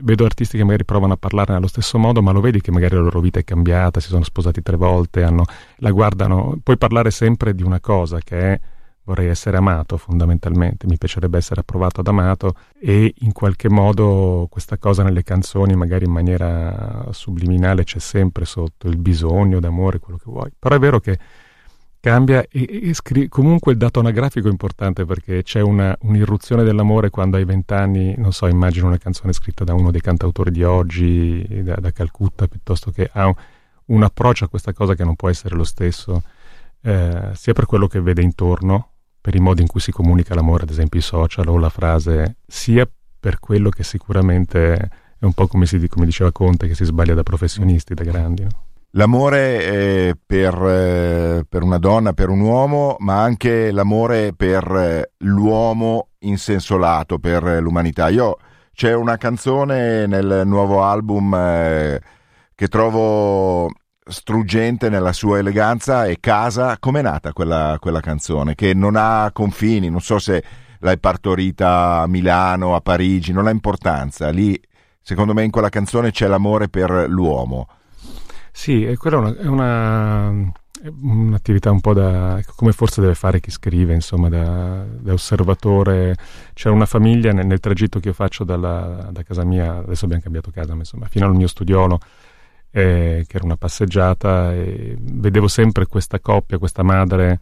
vedo 0.00 0.24
artisti 0.24 0.56
che 0.56 0.64
magari 0.64 0.84
provano 0.84 1.12
a 1.12 1.16
parlarne 1.16 1.54
allo 1.54 1.68
stesso 1.68 1.98
modo, 1.98 2.20
ma 2.20 2.32
lo 2.32 2.40
vedi 2.40 2.60
che 2.60 2.72
magari 2.72 2.96
la 2.96 3.02
loro 3.02 3.20
vita 3.20 3.38
è 3.38 3.44
cambiata, 3.44 4.00
si 4.00 4.08
sono 4.08 4.24
sposati 4.24 4.60
tre 4.60 4.76
volte, 4.76 5.22
hanno... 5.22 5.44
la 5.76 5.90
guardano, 5.92 6.58
puoi 6.64 6.76
parlare 6.78 7.12
sempre 7.12 7.54
di 7.54 7.62
una 7.62 7.78
cosa 7.78 8.18
che 8.18 8.38
è 8.40 8.60
vorrei 9.10 9.28
essere 9.28 9.56
amato 9.56 9.96
fondamentalmente, 9.96 10.86
mi 10.86 10.96
piacerebbe 10.96 11.36
essere 11.36 11.60
approvato 11.60 12.00
ad 12.00 12.06
amato 12.06 12.54
e 12.78 13.12
in 13.18 13.32
qualche 13.32 13.68
modo 13.68 14.46
questa 14.48 14.78
cosa 14.78 15.02
nelle 15.02 15.24
canzoni 15.24 15.74
magari 15.74 16.04
in 16.04 16.12
maniera 16.12 17.06
subliminale 17.10 17.82
c'è 17.82 17.98
sempre 17.98 18.44
sotto 18.44 18.86
il 18.86 18.96
bisogno 18.96 19.58
d'amore, 19.58 19.98
quello 19.98 20.16
che 20.18 20.30
vuoi. 20.30 20.52
Però 20.56 20.76
è 20.76 20.78
vero 20.78 21.00
che 21.00 21.18
cambia 21.98 22.44
e, 22.48 22.88
e 22.88 22.94
scri- 22.94 23.28
comunque 23.28 23.72
il 23.72 23.78
dato 23.78 23.98
anagrafico 23.98 24.46
è 24.46 24.50
importante 24.50 25.04
perché 25.04 25.42
c'è 25.42 25.60
una, 25.60 25.96
un'irruzione 26.02 26.62
dell'amore 26.62 27.10
quando 27.10 27.36
hai 27.36 27.44
vent'anni, 27.44 28.14
non 28.16 28.32
so, 28.32 28.46
immagino 28.46 28.86
una 28.86 28.98
canzone 28.98 29.32
scritta 29.32 29.64
da 29.64 29.74
uno 29.74 29.90
dei 29.90 30.00
cantautori 30.00 30.52
di 30.52 30.62
oggi, 30.62 31.62
da, 31.64 31.74
da 31.74 31.90
Calcutta, 31.90 32.46
piuttosto 32.46 32.92
che 32.92 33.10
ha 33.12 33.26
un, 33.26 33.34
un, 33.86 34.02
approccio 34.04 34.44
a 34.44 34.48
questa 34.48 34.72
cosa 34.72 34.94
che 34.94 35.02
non 35.02 35.16
può 35.16 35.28
essere 35.28 35.56
lo 35.56 35.64
stesso, 35.64 36.22
eh, 36.82 37.30
sia 37.34 37.52
per 37.52 37.66
quello 37.66 37.88
che 37.88 38.00
vede 38.00 38.22
intorno, 38.22 38.90
per 39.20 39.34
i 39.34 39.40
modi 39.40 39.62
in 39.62 39.68
cui 39.68 39.80
si 39.80 39.92
comunica 39.92 40.34
l'amore, 40.34 40.64
ad 40.64 40.70
esempio 40.70 40.98
i 40.98 41.02
social 41.02 41.48
o 41.48 41.58
la 41.58 41.68
frase, 41.68 42.36
sia 42.46 42.88
per 43.18 43.38
quello 43.38 43.68
che 43.68 43.82
sicuramente 43.82 44.74
è 45.18 45.24
un 45.24 45.34
po' 45.34 45.46
come, 45.46 45.66
si, 45.66 45.86
come 45.88 46.06
diceva 46.06 46.32
Conte, 46.32 46.66
che 46.66 46.74
si 46.74 46.84
sbaglia 46.84 47.14
da 47.14 47.22
professionisti, 47.22 47.92
da 47.92 48.04
grandi. 48.04 48.42
No? 48.42 48.48
L'amore 48.92 50.16
per, 50.26 50.54
eh, 50.54 51.44
per, 51.48 51.62
una 51.62 51.78
donna, 51.78 52.12
per 52.12 52.28
un 52.28 52.40
uomo, 52.40 52.96
ma 53.00 53.22
anche 53.22 53.70
l'amore 53.70 54.32
per 54.34 54.64
eh, 54.64 55.12
l'uomo 55.18 56.08
in 56.20 56.38
senso 56.38 56.76
lato, 56.76 57.18
per 57.18 57.44
l'umanità. 57.60 58.08
Io 58.08 58.38
c'è 58.72 58.94
una 58.94 59.16
canzone 59.16 60.06
nel 60.06 60.42
nuovo 60.44 60.82
album 60.82 61.34
eh, 61.34 62.00
che 62.54 62.68
trovo 62.68 63.70
struggente 64.04 64.88
nella 64.88 65.12
sua 65.12 65.38
eleganza 65.38 66.06
e 66.06 66.18
casa. 66.20 66.78
Com'è 66.78 67.02
nata 67.02 67.32
quella, 67.32 67.76
quella 67.80 68.00
canzone? 68.00 68.54
Che 68.54 68.74
non 68.74 68.96
ha 68.96 69.30
confini, 69.32 69.88
non 69.90 70.00
so 70.00 70.18
se 70.18 70.42
l'hai 70.80 70.98
partorita 70.98 72.00
a 72.00 72.06
Milano, 72.06 72.74
a 72.74 72.80
Parigi, 72.80 73.32
non 73.32 73.46
ha 73.46 73.50
importanza. 73.50 74.30
Lì, 74.30 74.60
secondo 75.00 75.34
me, 75.34 75.44
in 75.44 75.50
quella 75.50 75.68
canzone 75.68 76.10
c'è 76.10 76.26
l'amore 76.26 76.68
per 76.68 77.06
l'uomo. 77.08 77.68
Sì, 78.52 78.84
e 78.84 78.96
quella 78.96 79.34
è, 79.36 79.46
una, 79.46 79.50
una, 80.30 80.52
un'attività 81.02 81.70
un 81.70 81.80
po' 81.80 81.94
da 81.94 82.40
come 82.56 82.72
forse 82.72 83.00
deve 83.00 83.14
fare 83.14 83.40
chi 83.40 83.50
scrive, 83.50 83.94
insomma, 83.94 84.28
da, 84.28 84.84
da 84.84 85.12
osservatore. 85.12 86.16
C'era 86.52 86.74
una 86.74 86.86
famiglia 86.86 87.32
nel, 87.32 87.46
nel, 87.46 87.60
tragitto 87.60 88.00
che 88.00 88.08
io 88.08 88.14
faccio 88.14 88.44
dalla, 88.44 89.08
da 89.10 89.22
casa 89.22 89.44
mia, 89.44 89.78
adesso 89.78 90.04
abbiamo 90.04 90.22
cambiato 90.22 90.50
casa, 90.50 90.72
ma 90.72 90.80
insomma, 90.80 91.06
fino 91.06 91.26
al 91.26 91.34
mio 91.34 91.46
studiolo 91.46 92.00
eh, 92.70 93.24
che 93.26 93.36
era 93.36 93.44
una 93.44 93.56
passeggiata 93.56 94.54
e 94.54 94.96
vedevo 94.98 95.48
sempre 95.48 95.86
questa 95.86 96.20
coppia, 96.20 96.58
questa 96.58 96.82
madre 96.82 97.40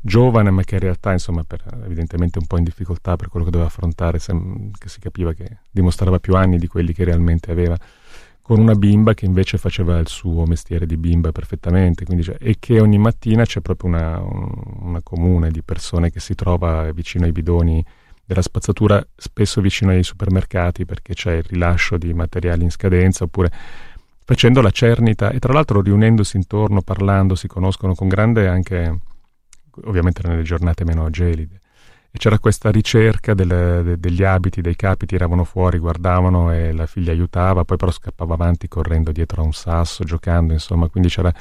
giovane 0.00 0.50
ma 0.50 0.62
che 0.62 0.76
in 0.76 0.80
realtà 0.82 1.12
insomma 1.12 1.42
per, 1.42 1.64
evidentemente 1.84 2.38
un 2.38 2.46
po' 2.46 2.58
in 2.58 2.64
difficoltà 2.64 3.16
per 3.16 3.28
quello 3.28 3.44
che 3.44 3.50
doveva 3.50 3.68
affrontare 3.68 4.20
sem- 4.20 4.70
che 4.78 4.88
si 4.88 5.00
capiva 5.00 5.32
che 5.32 5.58
dimostrava 5.68 6.20
più 6.20 6.36
anni 6.36 6.58
di 6.58 6.68
quelli 6.68 6.92
che 6.92 7.02
realmente 7.02 7.50
aveva 7.50 7.76
con 8.46 8.60
una 8.60 8.76
bimba 8.76 9.12
che 9.12 9.24
invece 9.24 9.58
faceva 9.58 9.98
il 9.98 10.06
suo 10.06 10.46
mestiere 10.46 10.86
di 10.86 10.96
bimba 10.96 11.32
perfettamente. 11.32 12.04
Quindi, 12.04 12.22
cioè, 12.22 12.36
e 12.38 12.58
che 12.60 12.78
ogni 12.78 12.96
mattina 12.96 13.44
c'è 13.44 13.60
proprio 13.60 13.90
una, 13.90 14.20
un, 14.20 14.48
una 14.82 15.00
comune 15.02 15.50
di 15.50 15.62
persone 15.62 16.12
che 16.12 16.20
si 16.20 16.36
trova 16.36 16.92
vicino 16.92 17.24
ai 17.24 17.32
bidoni 17.32 17.84
della 18.24 18.42
spazzatura 18.42 19.04
spesso 19.16 19.60
vicino 19.60 19.90
ai 19.90 20.04
supermercati 20.04 20.84
perché 20.84 21.14
c'è 21.14 21.32
il 21.32 21.42
rilascio 21.42 21.98
di 21.98 22.14
materiali 22.14 22.62
in 22.62 22.70
scadenza 22.70 23.24
oppure 23.24 23.50
facendo 24.26 24.60
la 24.60 24.72
cernita 24.72 25.30
e 25.30 25.38
tra 25.38 25.52
l'altro 25.52 25.80
riunendosi 25.80 26.36
intorno, 26.36 26.82
parlando, 26.82 27.36
si 27.36 27.46
conoscono 27.46 27.94
con 27.94 28.08
grande 28.08 28.48
anche, 28.48 28.98
ovviamente 29.84 30.26
nelle 30.26 30.42
giornate 30.42 30.84
meno 30.84 31.08
gelide. 31.10 31.60
E 32.10 32.18
c'era 32.18 32.40
questa 32.40 32.72
ricerca 32.72 33.34
del, 33.34 33.82
de, 33.84 34.00
degli 34.00 34.24
abiti, 34.24 34.62
dei 34.62 34.74
capi, 34.74 35.06
tiravano 35.06 35.44
fuori, 35.44 35.78
guardavano 35.78 36.52
e 36.52 36.72
la 36.72 36.86
figlia 36.86 37.12
aiutava, 37.12 37.64
poi 37.64 37.76
però 37.76 37.92
scappava 37.92 38.34
avanti 38.34 38.66
correndo 38.66 39.12
dietro 39.12 39.42
a 39.42 39.44
un 39.44 39.52
sasso, 39.52 40.02
giocando, 40.02 40.52
insomma, 40.52 40.88
quindi 40.88 41.08
c'era 41.08 41.32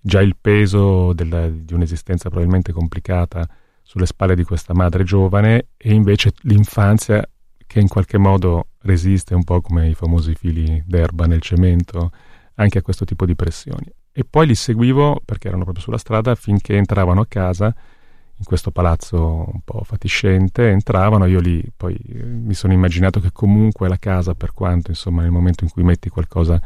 già 0.00 0.20
il 0.22 0.36
peso 0.40 1.12
della, 1.12 1.48
di 1.48 1.74
un'esistenza 1.74 2.28
probabilmente 2.28 2.70
complicata 2.70 3.44
sulle 3.82 4.06
spalle 4.06 4.36
di 4.36 4.44
questa 4.44 4.72
madre 4.72 5.02
giovane 5.02 5.70
e 5.76 5.92
invece 5.92 6.32
l'infanzia 6.42 7.28
che 7.70 7.78
in 7.78 7.86
qualche 7.86 8.18
modo 8.18 8.70
resiste 8.80 9.32
un 9.32 9.44
po' 9.44 9.60
come 9.60 9.88
i 9.88 9.94
famosi 9.94 10.34
fili 10.34 10.82
d'erba 10.84 11.26
nel 11.26 11.40
cemento 11.40 12.10
anche 12.56 12.78
a 12.78 12.82
questo 12.82 13.04
tipo 13.04 13.24
di 13.24 13.36
pressioni. 13.36 13.86
E 14.10 14.24
poi 14.28 14.48
li 14.48 14.56
seguivo 14.56 15.22
perché 15.24 15.46
erano 15.46 15.62
proprio 15.62 15.84
sulla 15.84 15.96
strada 15.96 16.34
finché 16.34 16.74
entravano 16.76 17.20
a 17.20 17.26
casa 17.28 17.66
in 17.66 18.44
questo 18.44 18.72
palazzo 18.72 19.48
un 19.52 19.60
po' 19.62 19.84
fatiscente, 19.84 20.68
entravano, 20.70 21.26
io 21.26 21.38
lì 21.38 21.64
poi 21.76 21.94
eh, 21.94 22.24
mi 22.24 22.54
sono 22.54 22.72
immaginato 22.72 23.20
che 23.20 23.30
comunque 23.30 23.86
la 23.86 23.98
casa, 23.98 24.34
per 24.34 24.52
quanto 24.52 24.90
insomma 24.90 25.22
nel 25.22 25.30
momento 25.30 25.62
in 25.62 25.70
cui 25.70 25.84
metti 25.84 26.08
qualcosa 26.08 26.60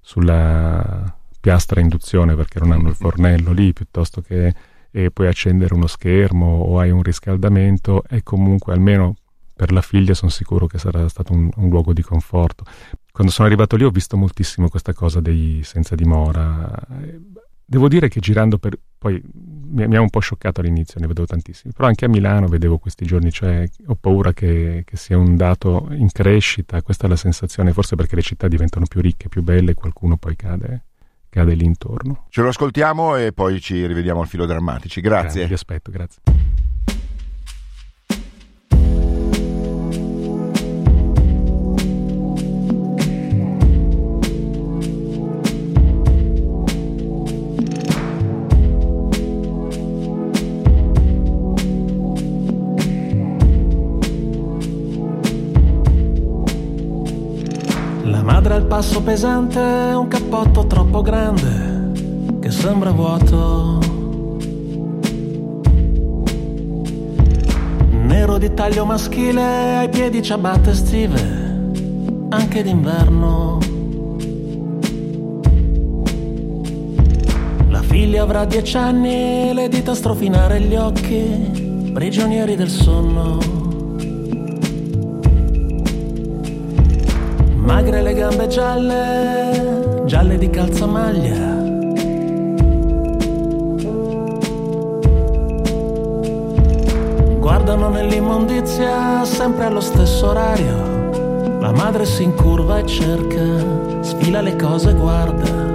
sulla 0.00 1.14
piastra 1.40 1.80
induzione 1.80 2.34
perché 2.34 2.58
non 2.58 2.72
hanno 2.72 2.88
il 2.88 2.94
fornello 2.94 3.52
lì, 3.52 3.74
piuttosto 3.74 4.22
che 4.22 4.54
e 4.94 5.10
puoi 5.10 5.26
accendere 5.26 5.74
uno 5.74 5.86
schermo 5.86 6.46
o 6.46 6.78
hai 6.78 6.90
un 6.90 7.02
riscaldamento, 7.02 8.04
è 8.06 8.22
comunque 8.22 8.72
almeno 8.72 9.16
per 9.54 9.72
la 9.72 9.82
figlia 9.82 10.14
sono 10.14 10.30
sicuro 10.30 10.66
che 10.66 10.78
sarà 10.78 11.08
stato 11.08 11.32
un, 11.32 11.48
un, 11.56 11.68
luogo 11.68 11.92
di 11.92 12.02
conforto. 12.02 12.64
Quando 13.10 13.32
sono 13.32 13.46
arrivato 13.46 13.76
lì 13.76 13.84
ho 13.84 13.90
visto 13.90 14.16
moltissimo 14.16 14.68
questa 14.68 14.92
cosa 14.92 15.20
dei 15.20 15.60
senza 15.62 15.94
dimora. 15.94 16.70
Devo 17.64 17.88
dire 17.88 18.08
che 18.08 18.20
girando 18.20 18.58
per... 18.58 18.78
poi 18.98 19.22
mi, 19.24 19.86
mi 19.86 19.96
ha 19.96 20.00
un 20.00 20.10
po' 20.10 20.20
scioccato 20.20 20.60
all'inizio, 20.60 21.00
ne 21.00 21.06
vedevo 21.06 21.26
tantissimi, 21.26 21.72
però 21.72 21.88
anche 21.88 22.04
a 22.04 22.08
Milano 22.08 22.46
vedevo 22.46 22.78
questi 22.78 23.04
giorni, 23.04 23.30
cioè 23.30 23.68
ho 23.86 23.94
paura 23.94 24.32
che, 24.32 24.82
che 24.84 24.96
sia 24.96 25.16
un 25.16 25.36
dato 25.36 25.88
in 25.92 26.10
crescita, 26.10 26.82
questa 26.82 27.06
è 27.06 27.08
la 27.08 27.16
sensazione, 27.16 27.72
forse 27.72 27.96
perché 27.96 28.16
le 28.16 28.22
città 28.22 28.48
diventano 28.48 28.86
più 28.86 29.00
ricche, 29.00 29.28
più 29.28 29.42
belle, 29.42 29.74
qualcuno 29.74 30.16
poi 30.16 30.36
cade 30.36 30.84
cade 31.32 31.54
lì 31.54 31.64
intorno. 31.64 32.26
Ce 32.28 32.42
lo 32.42 32.48
ascoltiamo 32.48 33.16
e 33.16 33.32
poi 33.32 33.58
ci 33.58 33.86
rivediamo 33.86 34.20
al 34.20 34.28
filo 34.28 34.44
drammatici. 34.44 35.00
Grazie. 35.00 35.22
Grazie 35.22 35.46
vi 35.46 35.54
aspetto, 35.54 35.90
grazie. 35.90 36.20
Passo 58.72 59.02
pesante, 59.02 59.58
un 59.58 60.08
cappotto 60.08 60.66
troppo 60.66 61.02
grande 61.02 61.92
che 62.40 62.50
sembra 62.50 62.90
vuoto. 62.90 63.78
Nero 67.90 68.38
di 68.38 68.54
taglio 68.54 68.86
maschile, 68.86 69.76
ai 69.76 69.90
piedi 69.90 70.22
ciabatte 70.22 70.70
estive, 70.70 71.20
anche 72.30 72.62
d'inverno. 72.62 73.58
La 77.68 77.82
figlia 77.82 78.22
avrà 78.22 78.46
dieci 78.46 78.78
anni, 78.78 79.52
le 79.52 79.68
dita 79.68 79.94
strofinare 79.94 80.58
gli 80.62 80.76
occhi, 80.76 81.90
prigionieri 81.92 82.56
del 82.56 82.70
sonno. 82.70 83.61
Magre 87.62 88.02
le 88.02 88.12
gambe 88.12 88.48
gialle, 88.48 90.02
gialle 90.04 90.36
di 90.36 90.50
calzamaglia. 90.50 91.60
Guardano 97.38 97.88
nell'immondizia 97.88 99.24
sempre 99.24 99.64
allo 99.64 99.80
stesso 99.80 100.28
orario. 100.28 101.60
La 101.60 101.70
madre 101.70 102.04
si 102.04 102.24
incurva 102.24 102.78
e 102.78 102.86
cerca, 102.86 104.02
sfila 104.02 104.40
le 104.40 104.56
cose, 104.56 104.92
guarda. 104.94 105.70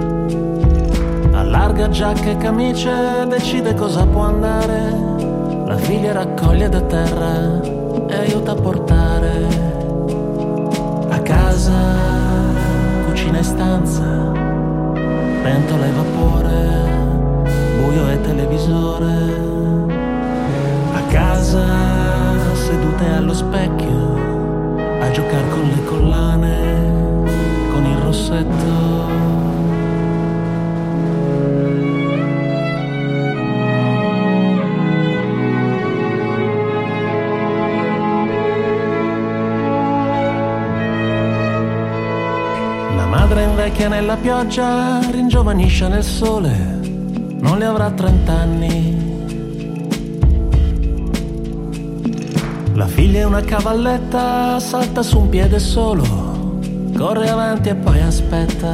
Allarga 1.32 1.88
giacca 1.88 2.30
e 2.30 2.36
camicia, 2.36 3.24
decide 3.24 3.74
cosa 3.74 4.04
può 4.04 4.22
andare. 4.22 5.16
La 5.64 5.76
figlia 5.76 6.12
raccoglie 6.12 6.68
da 6.68 6.80
terra 6.82 7.60
e 8.08 8.14
aiuta 8.14 8.52
a 8.52 8.54
portare 8.54 9.67
casa, 11.58 11.72
cucina 13.06 13.40
e 13.40 13.42
stanza, 13.42 14.04
pentola 15.42 15.86
e 15.86 15.90
vapore, 15.90 17.50
buio 17.80 18.08
e 18.10 18.20
televisore. 18.20 19.16
A 20.94 21.02
casa, 21.10 21.66
sedute 22.54 23.08
allo 23.08 23.34
specchio, 23.34 24.14
a 25.00 25.10
giocare 25.10 25.48
con 25.48 25.68
le 25.68 25.84
collane, 25.84 27.22
con 27.72 27.84
il 27.84 27.96
rossetto. 28.04 29.67
Invecchia 43.78 43.88
nella 43.88 44.16
pioggia, 44.16 44.98
ringiovanisce 45.10 45.86
nel 45.86 46.02
sole, 46.02 46.80
non 47.40 47.58
le 47.58 47.64
avrà 47.64 47.90
trent'anni. 47.90 49.06
La 52.74 52.86
figlia 52.86 53.20
è 53.20 53.24
una 53.24 53.40
cavalletta, 53.40 54.58
salta 54.58 55.02
su 55.02 55.20
un 55.20 55.28
piede 55.28 55.60
solo, 55.60 56.58
corre 56.96 57.28
avanti 57.30 57.68
e 57.68 57.76
poi 57.76 58.00
aspetta. 58.00 58.68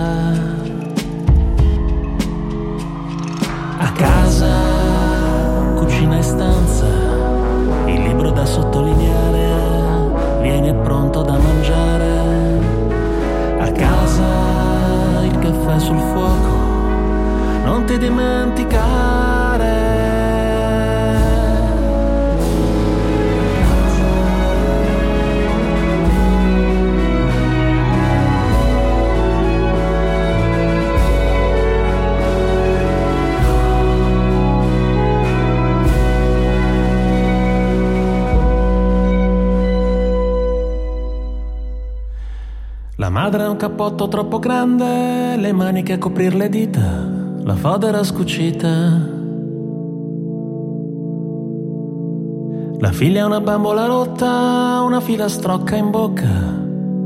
A 3.78 3.92
casa, 3.92 4.52
cucina 5.76 6.18
e 6.18 6.22
stanza, 6.22 6.86
il 7.86 8.02
libro 8.02 8.30
da 8.30 8.46
sottolineare, 8.46 10.40
viene 10.40 10.72
pronto 10.72 11.22
da 11.22 11.36
mangiare 11.36 12.24
casa, 13.72 14.22
il 14.26 14.42
caffè 14.52 14.73
sul 15.78 15.98
fuoco, 15.98 16.48
non 17.64 17.84
ti 17.86 17.98
dimenticare. 17.98 20.13
Madre 43.24 43.44
ha 43.44 43.48
un 43.48 43.56
cappotto 43.56 44.06
troppo 44.06 44.38
grande, 44.38 45.36
le 45.38 45.52
maniche 45.52 45.94
a 45.94 45.98
coprir 45.98 46.34
le 46.34 46.50
dita, 46.50 47.10
la 47.42 47.54
fodera 47.54 48.04
scucita. 48.04 48.68
La 52.80 52.92
figlia 52.92 53.22
ha 53.22 53.26
una 53.26 53.40
bambola 53.40 53.86
rotta, 53.86 54.82
una 54.84 55.00
filastrocca 55.00 55.74
in 55.74 55.90
bocca, 55.90 56.28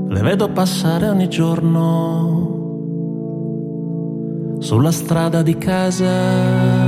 le 0.08 0.20
vedo 0.22 0.48
passare 0.48 1.08
ogni 1.08 1.28
giorno 1.28 2.56
sulla 4.58 4.90
strada 4.90 5.42
di 5.42 5.56
casa. 5.56 6.87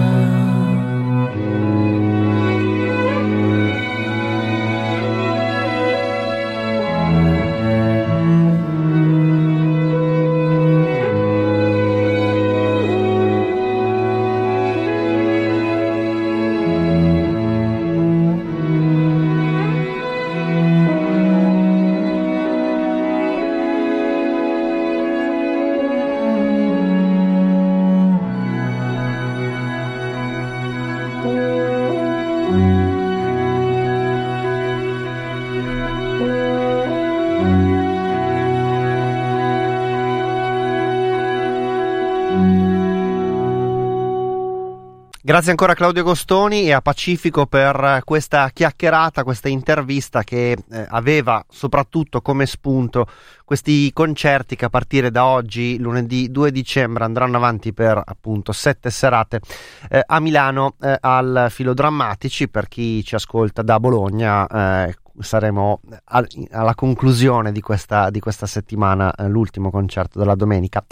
Grazie 45.30 45.52
ancora 45.52 45.70
a 45.70 45.76
Claudio 45.76 46.02
Gostoni 46.02 46.64
e 46.64 46.72
a 46.72 46.80
Pacifico 46.80 47.46
per 47.46 48.00
questa 48.04 48.50
chiacchierata, 48.52 49.22
questa 49.22 49.48
intervista 49.48 50.24
che 50.24 50.56
eh, 50.68 50.86
aveva 50.88 51.44
soprattutto 51.48 52.20
come 52.20 52.46
spunto 52.46 53.06
questi 53.44 53.92
concerti 53.92 54.56
che 54.56 54.64
a 54.64 54.68
partire 54.70 55.12
da 55.12 55.26
oggi, 55.26 55.78
lunedì 55.78 56.32
2 56.32 56.50
dicembre, 56.50 57.04
andranno 57.04 57.36
avanti 57.36 57.72
per 57.72 58.02
appunto 58.04 58.50
sette 58.50 58.90
serate 58.90 59.40
eh, 59.88 60.02
a 60.04 60.18
Milano 60.18 60.74
eh, 60.80 60.98
al 61.00 61.46
Filodrammatici. 61.48 62.48
Per 62.48 62.66
chi 62.66 63.04
ci 63.04 63.14
ascolta 63.14 63.62
da 63.62 63.78
Bologna, 63.78 64.48
eh, 64.48 64.96
saremo 65.22 65.80
al, 66.04 66.26
alla 66.50 66.74
conclusione 66.74 67.52
di 67.52 67.60
questa, 67.60 68.10
di 68.10 68.20
questa 68.20 68.46
settimana, 68.46 69.14
eh, 69.14 69.28
l'ultimo 69.28 69.70
concerto 69.70 70.18
della 70.18 70.34
domenica. 70.34 70.84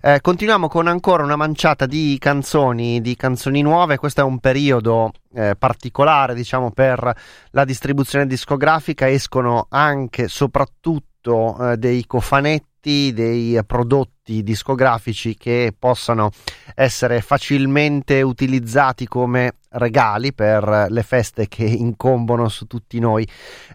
Eh, 0.00 0.20
continuiamo 0.20 0.68
con 0.68 0.86
ancora 0.86 1.22
una 1.22 1.36
manciata 1.36 1.86
di 1.86 2.16
canzoni, 2.18 3.00
di 3.00 3.16
canzoni 3.16 3.62
nuove. 3.62 3.98
Questo 3.98 4.20
è 4.20 4.24
un 4.24 4.38
periodo 4.38 5.12
eh, 5.34 5.54
particolare, 5.58 6.34
diciamo, 6.34 6.70
per 6.70 7.14
la 7.50 7.64
distribuzione 7.64 8.26
discografica. 8.26 9.08
Escono 9.08 9.66
anche, 9.70 10.28
soprattutto, 10.28 11.72
eh, 11.72 11.76
dei 11.76 12.06
cofanetti 12.06 12.68
dei 12.80 13.60
prodotti 13.66 14.42
discografici 14.42 15.36
che 15.36 15.74
possano 15.78 16.30
essere 16.74 17.20
facilmente 17.20 18.22
utilizzati 18.22 19.06
come 19.06 19.56
regali 19.70 20.32
per 20.32 20.86
le 20.88 21.02
feste 21.02 21.46
che 21.48 21.64
incombono 21.64 22.48
su 22.48 22.66
tutti 22.66 22.98
noi. 22.98 23.26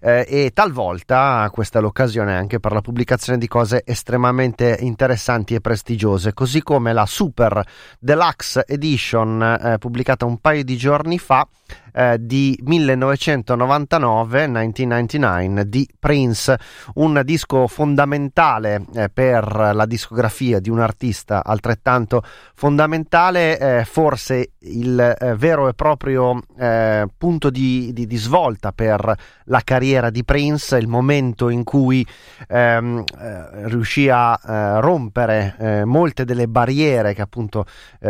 Eh, 0.02 0.26
e 0.28 0.52
talvolta 0.54 1.48
questa 1.52 1.80
è 1.80 1.82
l'occasione 1.82 2.36
anche 2.36 2.60
per 2.60 2.72
la 2.72 2.82
pubblicazione 2.82 3.38
di 3.38 3.48
cose 3.48 3.84
estremamente 3.86 4.78
interessanti 4.82 5.56
e 5.56 5.62
prestigiose, 5.62 6.34
così 6.34 6.62
come 6.62 6.94
la 6.94 7.06
Super 7.06 7.64
Deluxe 8.00 8.66
Edition 8.68 9.42
eh, 9.42 9.78
pubblicata 9.78 10.26
un 10.26 10.38
paio 10.40 10.64
di 10.64 10.78
giorni 10.78 11.20
fa 11.20 11.48
eh, 11.96 12.18
di 12.20 12.60
1999, 12.62 14.48
1999 14.48 15.70
di 15.70 15.88
Prince, 15.98 16.60
un 16.96 17.22
disco 17.24 17.68
fondamentale 17.68 18.86
eh, 18.94 19.10
per 19.10 19.72
la 19.74 19.86
discografia 19.86 20.60
di 20.60 20.70
un 20.70 20.80
artista 20.80 21.42
altrettanto 21.44 22.22
fondamentale, 22.54 23.58
eh, 23.58 23.86
forse 23.86 24.52
il 24.60 25.00
eh, 25.00 25.36
vero 25.36 25.70
e 25.70 25.74
proprio 25.74 26.42
eh, 26.58 27.08
punto 27.18 27.50
di, 27.50 27.92
di, 27.94 28.06
di, 28.06 28.18
svolta 28.18 28.74
per 28.74 29.16
la 29.46 29.62
carriera 29.64 30.10
di 30.10 30.26
Prince, 30.26 30.78
il 30.78 30.88
momento 30.88 31.50
in 31.50 31.64
cui 31.64 32.06
ehm, 32.48 33.04
eh, 33.20 33.68
riuscì 33.68 34.10
a 34.10 34.80
rompere 34.80 35.84
molte 35.86 36.26
delle 36.26 36.48
barriere 36.48 37.14
che 37.14 37.22
appunto 37.22 37.66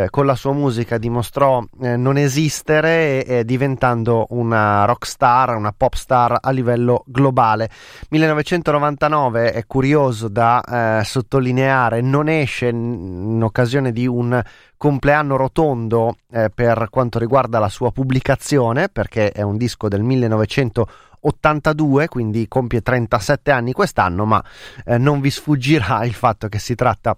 con 0.10 0.26
la 0.26 0.36
sua 0.36 0.54
musica 0.54 0.98
dimostrò 0.98 1.64
non 1.80 2.18
esistere 2.18 3.24
e, 3.26 3.38
e 3.40 3.46
diventò 3.46 3.75
diventando 3.76 4.28
una 4.30 4.86
rock 4.86 5.06
star, 5.06 5.54
una 5.56 5.74
pop 5.76 5.96
star 5.96 6.38
a 6.40 6.50
livello 6.52 7.04
globale. 7.06 7.70
1999 8.10 9.52
è 9.52 9.66
curioso 9.66 10.30
da 10.30 11.00
eh, 11.00 11.04
sottolineare, 11.04 12.00
non 12.02 12.30
esce 12.30 12.70
in 12.70 13.42
occasione 13.44 13.92
di 13.92 14.08
un 14.08 14.42
compleanno 14.78 15.36
rotondo 15.36 16.16
eh, 16.32 16.50
per 16.54 16.88
quanto 16.90 17.20
riguarda 17.20 17.60
la 17.60 17.70
sua 17.70 17.92
pubblicazione, 17.92 18.88
perché 18.90 19.32
è 19.32 19.42
un 19.42 19.58
disco 19.58 19.90
del 19.90 20.04
1982, 20.04 22.08
quindi 22.08 22.48
compie 22.48 22.82
37 22.82 23.52
anni 23.52 23.74
quest'anno, 23.74 24.24
ma 24.26 24.42
eh, 24.86 24.98
non 24.98 25.20
vi 25.20 25.30
sfuggirà 25.30 26.06
il 26.06 26.14
fatto 26.14 26.48
che 26.48 26.60
si 26.60 26.76
tratta 26.76 27.18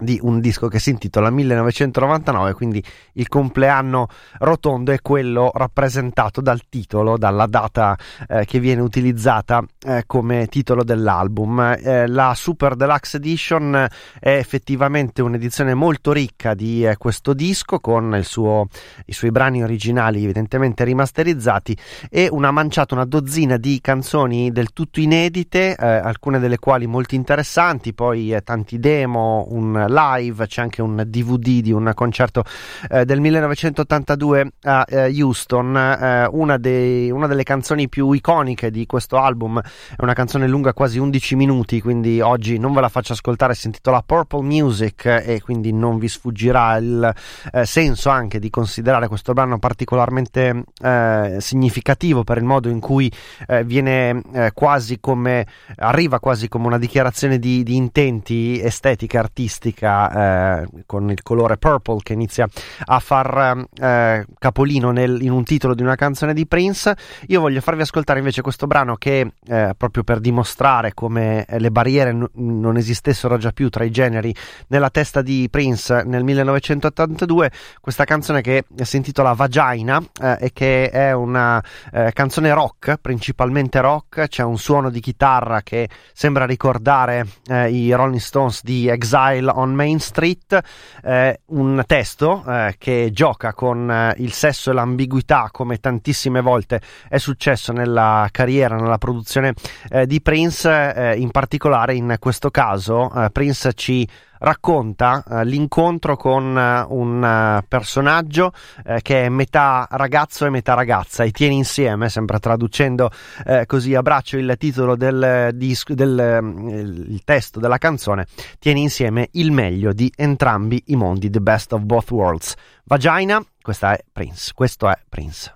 di 0.00 0.18
un 0.22 0.40
disco 0.40 0.68
che 0.68 0.78
si 0.78 0.90
intitola 0.90 1.30
1999, 1.30 2.54
quindi 2.54 2.82
il 3.14 3.28
compleanno 3.28 4.08
rotondo 4.38 4.92
è 4.92 5.00
quello 5.00 5.50
rappresentato 5.54 6.40
dal 6.40 6.62
titolo, 6.68 7.18
dalla 7.18 7.46
data 7.46 7.96
eh, 8.28 8.44
che 8.46 8.58
viene 8.58 8.80
utilizzata 8.80 9.62
eh, 9.84 10.04
come 10.06 10.46
titolo 10.46 10.82
dell'album. 10.82 11.76
Eh, 11.78 12.06
la 12.06 12.32
Super 12.34 12.74
Deluxe 12.74 13.18
Edition 13.18 13.86
è 14.18 14.30
effettivamente 14.30 15.22
un'edizione 15.22 15.74
molto 15.74 16.12
ricca 16.12 16.54
di 16.54 16.84
eh, 16.84 16.96
questo 16.96 17.34
disco 17.34 17.78
con 17.78 18.20
suo, 18.22 18.66
i 19.06 19.12
suoi 19.12 19.30
brani 19.30 19.62
originali 19.62 20.24
evidentemente 20.24 20.84
rimasterizzati 20.84 21.76
e 22.08 22.28
una 22.30 22.50
manciata, 22.50 22.94
una 22.94 23.04
dozzina 23.04 23.56
di 23.56 23.80
canzoni 23.80 24.50
del 24.50 24.72
tutto 24.72 25.00
inedite, 25.00 25.76
eh, 25.76 25.86
alcune 25.86 26.38
delle 26.38 26.58
quali 26.58 26.86
molto 26.86 27.14
interessanti, 27.14 27.92
poi 27.92 28.32
eh, 28.32 28.42
tanti 28.42 28.78
demo, 28.78 29.46
un 29.50 29.86
live, 29.90 30.46
c'è 30.46 30.62
anche 30.62 30.82
un 30.82 31.02
DVD 31.06 31.60
di 31.60 31.72
un 31.72 31.90
concerto 31.94 32.44
eh, 32.88 33.04
del 33.04 33.20
1982 33.20 34.52
a 34.62 34.84
eh, 34.88 35.20
Houston, 35.20 35.76
eh, 35.76 36.28
una, 36.30 36.56
dei, 36.56 37.10
una, 37.10 37.26
delle 37.26 37.42
canzoni 37.42 37.88
più 37.88 38.12
iconiche 38.12 38.70
di 38.70 38.86
questo 38.86 39.18
album, 39.18 39.60
è 39.60 40.02
una 40.02 40.12
canzone 40.12 40.46
lunga 40.46 40.72
quasi 40.72 40.98
11 40.98 41.36
minuti, 41.36 41.80
quindi 41.80 42.20
oggi 42.20 42.58
non 42.58 42.72
ve 42.72 42.80
la 42.80 42.88
faccio 42.88 43.12
ascoltare, 43.12 43.54
si 43.54 43.66
intitola 43.66 44.02
Purple 44.04 44.42
Music 44.42 45.04
e 45.06 45.40
quindi 45.42 45.72
non 45.72 45.98
vi 45.98 46.08
sfuggirà 46.08 46.76
il 46.76 47.14
eh, 47.52 47.66
senso 47.66 48.08
anche 48.10 48.38
di 48.38 48.50
considerare 48.50 49.08
questo 49.08 49.32
brano 49.32 49.58
particolarmente 49.58 50.64
eh, 50.82 51.36
significativo 51.40 52.24
per 52.24 52.38
il 52.38 52.44
modo 52.44 52.68
in 52.68 52.80
cui 52.80 53.10
eh, 53.46 53.64
viene 53.64 54.22
quasi 54.54 55.00
come 55.00 55.46
arriva 55.76 56.20
quasi 56.20 56.48
come 56.48 56.66
una 56.66 56.78
dichiarazione 56.78 57.38
di, 57.38 57.62
di 57.62 57.76
intenti 57.76 58.60
estetica 58.60 59.18
artistica 59.18 59.79
musica 59.80 60.62
eh, 60.62 60.66
con 60.86 61.10
il 61.10 61.22
colore 61.22 61.56
purple 61.56 61.98
che 62.02 62.12
inizia 62.12 62.46
a 62.84 62.98
far 62.98 63.64
eh, 63.80 64.26
capolino 64.38 64.90
nel, 64.90 65.22
in 65.22 65.32
un 65.32 65.44
titolo 65.44 65.74
di 65.74 65.82
una 65.82 65.94
canzone 65.94 66.34
di 66.34 66.46
Prince. 66.46 66.96
Io 67.28 67.40
voglio 67.40 67.60
farvi 67.60 67.82
ascoltare 67.82 68.18
invece 68.18 68.42
questo 68.42 68.66
brano 68.66 68.96
che 68.96 69.32
eh, 69.46 69.74
proprio 69.76 70.02
per 70.02 70.20
dimostrare 70.20 70.92
come 70.94 71.46
le 71.48 71.70
barriere 71.70 72.12
n- 72.12 72.28
non 72.34 72.76
esistessero 72.76 73.38
già 73.38 73.52
più 73.52 73.68
tra 73.70 73.84
i 73.84 73.90
generi 73.90 74.34
nella 74.68 74.90
testa 74.90 75.22
di 75.22 75.48
Prince 75.50 76.02
nel 76.04 76.24
1982, 76.24 77.50
questa 77.80 78.04
canzone 78.04 78.40
che 78.42 78.64
si 78.82 78.96
intitola 78.96 79.32
Vagina 79.32 80.02
eh, 80.20 80.36
e 80.40 80.52
che 80.52 80.90
è 80.90 81.12
una 81.12 81.62
eh, 81.92 82.10
canzone 82.12 82.52
rock, 82.52 82.96
principalmente 83.00 83.80
rock, 83.80 84.28
c'è 84.28 84.42
un 84.42 84.58
suono 84.58 84.90
di 84.90 85.00
chitarra 85.00 85.62
che 85.62 85.88
sembra 86.12 86.44
ricordare 86.44 87.26
eh, 87.48 87.70
i 87.70 87.92
Rolling 87.92 88.20
Stones 88.20 88.62
di 88.62 88.88
Exile 88.88 89.50
on 89.50 89.69
Main 89.74 89.98
Street, 90.00 90.58
eh, 91.02 91.40
un 91.46 91.82
testo 91.86 92.44
eh, 92.46 92.74
che 92.78 93.10
gioca 93.12 93.52
con 93.52 93.90
eh, 93.90 94.14
il 94.18 94.32
sesso 94.32 94.70
e 94.70 94.74
l'ambiguità 94.74 95.48
come 95.50 95.78
tantissime 95.78 96.40
volte 96.40 96.80
è 97.08 97.18
successo 97.18 97.72
nella 97.72 98.28
carriera, 98.30 98.76
nella 98.76 98.98
produzione 98.98 99.54
eh, 99.90 100.06
di 100.06 100.20
Prince, 100.20 100.94
eh, 100.94 101.16
in 101.16 101.30
particolare 101.30 101.94
in 101.94 102.16
questo 102.18 102.50
caso 102.50 103.28
Prince 103.32 103.72
ci 103.74 104.08
racconta 104.40 105.24
eh, 105.28 105.44
l'incontro 105.44 106.16
con 106.16 106.56
eh, 106.56 106.84
un 106.88 107.22
uh, 107.22 107.64
personaggio 107.66 108.52
eh, 108.84 109.00
che 109.02 109.24
è 109.24 109.28
metà 109.28 109.86
ragazzo 109.90 110.46
e 110.46 110.50
metà 110.50 110.74
ragazza 110.74 111.24
e 111.24 111.30
tiene 111.30 111.54
insieme, 111.54 112.08
sempre 112.08 112.38
traducendo 112.38 113.10
eh, 113.46 113.66
così 113.66 113.94
a 113.94 114.02
braccio 114.02 114.36
il 114.36 114.54
titolo 114.58 114.96
del, 114.96 115.50
disco, 115.54 115.94
del 115.94 116.38
mm, 116.42 116.68
il 116.68 117.22
testo 117.24 117.60
della 117.60 117.78
canzone, 117.78 118.26
tiene 118.58 118.80
insieme 118.80 119.28
il 119.32 119.52
meglio 119.52 119.92
di 119.92 120.12
entrambi 120.16 120.82
i 120.86 120.96
mondi, 120.96 121.30
the 121.30 121.40
best 121.40 121.72
of 121.72 121.82
both 121.82 122.10
worlds. 122.10 122.54
Vagina, 122.84 123.42
questa 123.62 123.92
è 123.92 124.04
Prince, 124.12 124.52
questo 124.54 124.88
è 124.88 124.98
Prince. 125.08 125.54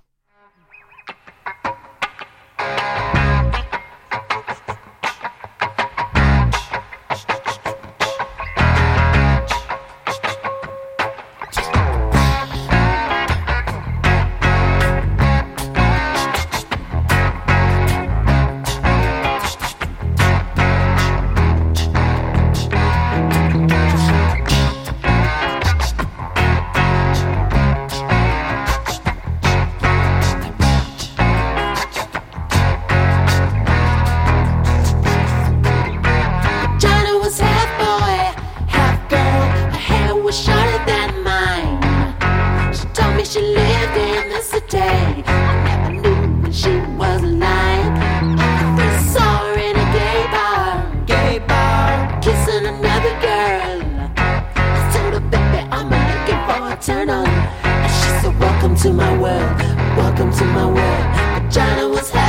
girl. 53.21 54.11
I 54.17 54.79
told 54.95 55.15
her, 55.15 55.25
baby, 55.33 55.61
I'm 55.71 55.89
looking 55.91 56.41
for 56.47 56.61
a 56.73 56.77
turn 56.81 57.11
on. 57.11 57.27
And 57.27 57.93
she 57.93 58.09
said, 58.21 58.39
Welcome 58.39 58.77
to 58.77 58.93
my 58.93 59.13
world, 59.19 59.59
welcome 59.97 60.33
to 60.33 60.45
my 60.45 60.67
world. 60.67 61.45
Vagina 61.45 61.89
was. 61.89 62.24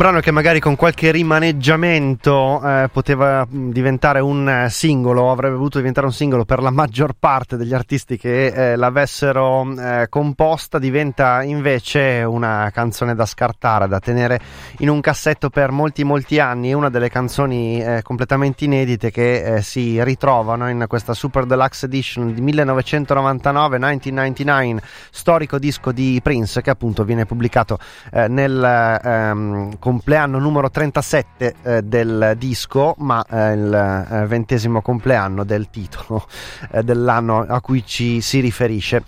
Brano 0.00 0.20
che 0.20 0.30
magari 0.30 0.60
con 0.60 0.76
qualche 0.76 1.10
rimaneggiamento 1.10 2.66
eh, 2.66 2.88
poteva 2.90 3.46
mm, 3.46 3.70
diventare 3.70 4.20
un 4.20 4.48
eh, 4.48 4.70
singolo, 4.70 5.30
avrebbe 5.30 5.56
voluto 5.56 5.76
diventare 5.76 6.06
un 6.06 6.12
singolo 6.14 6.46
per 6.46 6.62
la 6.62 6.70
maggior 6.70 7.12
parte 7.18 7.58
degli 7.58 7.74
artisti 7.74 8.16
che 8.16 8.46
eh, 8.46 8.76
l'avessero 8.76 9.70
eh, 9.78 10.06
composta, 10.08 10.78
diventa 10.78 11.42
invece 11.42 12.22
una 12.22 12.70
canzone 12.72 13.14
da 13.14 13.26
scartare, 13.26 13.88
da 13.88 13.98
tenere 13.98 14.40
in 14.78 14.88
un 14.88 15.02
cassetto 15.02 15.50
per 15.50 15.70
molti 15.70 16.02
molti 16.02 16.38
anni, 16.38 16.72
una 16.72 16.88
delle 16.88 17.10
canzoni 17.10 17.82
eh, 17.84 18.00
completamente 18.02 18.64
inedite 18.64 19.10
che 19.10 19.56
eh, 19.56 19.60
si 19.60 20.02
ritrovano 20.02 20.70
in 20.70 20.86
questa 20.88 21.12
Super 21.12 21.44
Deluxe 21.44 21.84
Edition 21.84 22.32
di 22.32 22.40
1999, 22.40 23.76
1999, 23.76 24.80
storico 25.10 25.58
disco 25.58 25.92
di 25.92 26.18
Prince 26.22 26.62
che 26.62 26.70
appunto 26.70 27.04
viene 27.04 27.26
pubblicato 27.26 27.78
nel 28.12 29.00
ehm, 29.04 29.78
compleanno 29.90 30.38
numero 30.38 30.70
37 30.70 31.54
eh, 31.62 31.82
del 31.82 32.34
disco, 32.38 32.94
ma 32.98 33.24
eh, 33.28 33.52
il 33.54 34.06
eh, 34.08 34.26
ventesimo 34.26 34.82
compleanno 34.82 35.42
del 35.42 35.68
titolo 35.68 36.28
eh, 36.70 36.84
dell'anno 36.84 37.40
a 37.40 37.60
cui 37.60 37.84
ci 37.84 38.20
si 38.20 38.38
riferisce. 38.38 39.02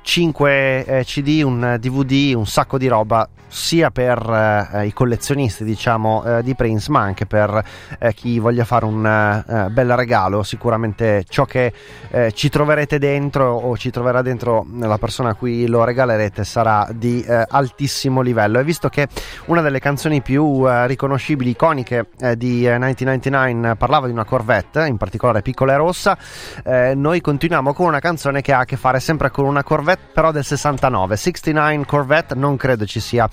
5 0.00 0.84
eh, 0.84 1.04
CD, 1.04 1.42
un 1.44 1.78
DVD, 1.80 2.32
un 2.36 2.46
sacco 2.46 2.78
di 2.78 2.86
roba 2.86 3.28
sia 3.50 3.90
per 3.90 4.82
i 4.84 4.92
collezionisti 4.92 5.64
diciamo 5.64 6.42
di 6.42 6.54
Prince 6.54 6.90
ma 6.90 7.00
anche 7.00 7.24
per 7.24 7.64
chi 8.14 8.38
voglia 8.38 8.66
fare 8.66 8.84
un 8.84 9.00
bel 9.70 9.96
regalo 9.96 10.42
sicuramente 10.42 11.24
ciò 11.26 11.46
che 11.46 11.72
ci 12.34 12.50
troverete 12.50 12.98
dentro 12.98 13.54
o 13.54 13.74
ci 13.78 13.90
troverà 13.90 14.20
dentro 14.20 14.66
la 14.78 14.98
persona 14.98 15.30
a 15.30 15.34
cui 15.34 15.66
lo 15.66 15.82
regalerete 15.82 16.44
sarà 16.44 16.88
di 16.92 17.24
altissimo 17.26 18.20
livello 18.20 18.58
e 18.58 18.64
visto 18.64 18.90
che 18.90 19.08
una 19.46 19.62
delle 19.62 19.80
più 20.22 20.66
riconoscibili 20.86 21.50
iconiche 21.50 22.08
di 22.36 22.60
1999 22.62 23.76
parlava 23.76 24.06
di 24.06 24.12
una 24.12 24.24
Corvette 24.24 24.86
in 24.86 24.96
particolare 24.96 25.42
piccola 25.42 25.72
e 25.72 25.76
rossa. 25.76 26.18
Noi 26.94 27.20
continuiamo 27.20 27.72
con 27.72 27.86
una 27.86 28.00
canzone 28.00 28.42
che 28.42 28.52
ha 28.52 28.60
a 28.60 28.64
che 28.64 28.76
fare 28.76 29.00
sempre 29.00 29.30
con 29.30 29.44
una 29.44 29.62
Corvette 29.62 30.10
però 30.12 30.32
del 30.32 30.44
69 30.44 31.16
69 31.16 31.84
Corvette 31.84 32.34
non 32.34 32.56
credo 32.56 32.84
ci 32.86 33.00
sia 33.00 33.28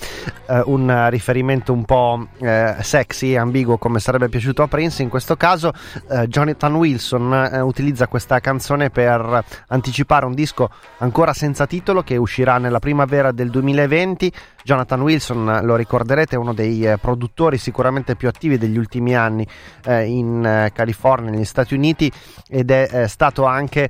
eh, 0.47 0.61
un 0.65 1.09
riferimento 1.09 1.73
un 1.73 1.85
po' 1.85 2.27
eh, 2.39 2.75
sexy 2.81 3.33
e 3.33 3.37
ambiguo 3.37 3.77
come 3.77 3.99
sarebbe 3.99 4.29
piaciuto 4.29 4.63
a 4.63 4.67
Prince. 4.67 5.03
In 5.03 5.09
questo 5.09 5.35
caso 5.35 5.73
eh, 6.09 6.27
Jonathan 6.27 6.75
Wilson 6.75 7.49
eh, 7.51 7.59
utilizza 7.61 8.07
questa 8.07 8.39
canzone 8.39 8.89
per 8.89 9.43
anticipare 9.67 10.25
un 10.25 10.33
disco 10.33 10.69
ancora 10.99 11.33
senza 11.33 11.65
titolo 11.65 12.03
che 12.03 12.17
uscirà 12.17 12.57
nella 12.57 12.79
primavera 12.79 13.31
del 13.31 13.49
2020 13.49 14.31
Jonathan 14.65 14.99
Wilson, 15.01 15.59
lo 15.61 15.75
ricorderete, 15.75 16.35
è 16.35 16.39
uno 16.45 16.53
dei 16.53 16.85
eh, 16.85 16.97
produttori 16.99 17.57
sicuramente 17.57 18.15
più 18.15 18.27
attivi 18.27 18.59
degli 18.59 18.77
ultimi 18.77 19.15
anni 19.15 19.45
eh, 19.85 20.05
in 20.05 20.45
eh, 20.45 20.71
California, 20.73 21.31
negli 21.31 21.45
Stati 21.45 21.73
Uniti 21.73 22.11
ed 22.47 22.69
è 22.69 23.07
stato 23.07 23.45
anche 23.45 23.89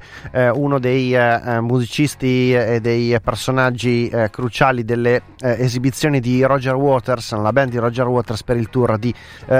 uno 0.53 0.79
dei 0.79 1.15
musicisti 1.61 2.53
e 2.53 2.79
dei 2.79 3.19
personaggi 3.21 4.11
cruciali 4.31 4.85
delle 4.85 5.21
esibizioni 5.39 6.19
di 6.19 6.43
Roger 6.43 6.75
Waters, 6.75 7.33
la 7.33 7.51
band 7.51 7.71
di 7.71 7.77
Roger 7.77 8.07
Waters 8.07 8.43
per 8.43 8.55
il 8.57 8.69
tour 8.69 8.97
di 8.97 9.13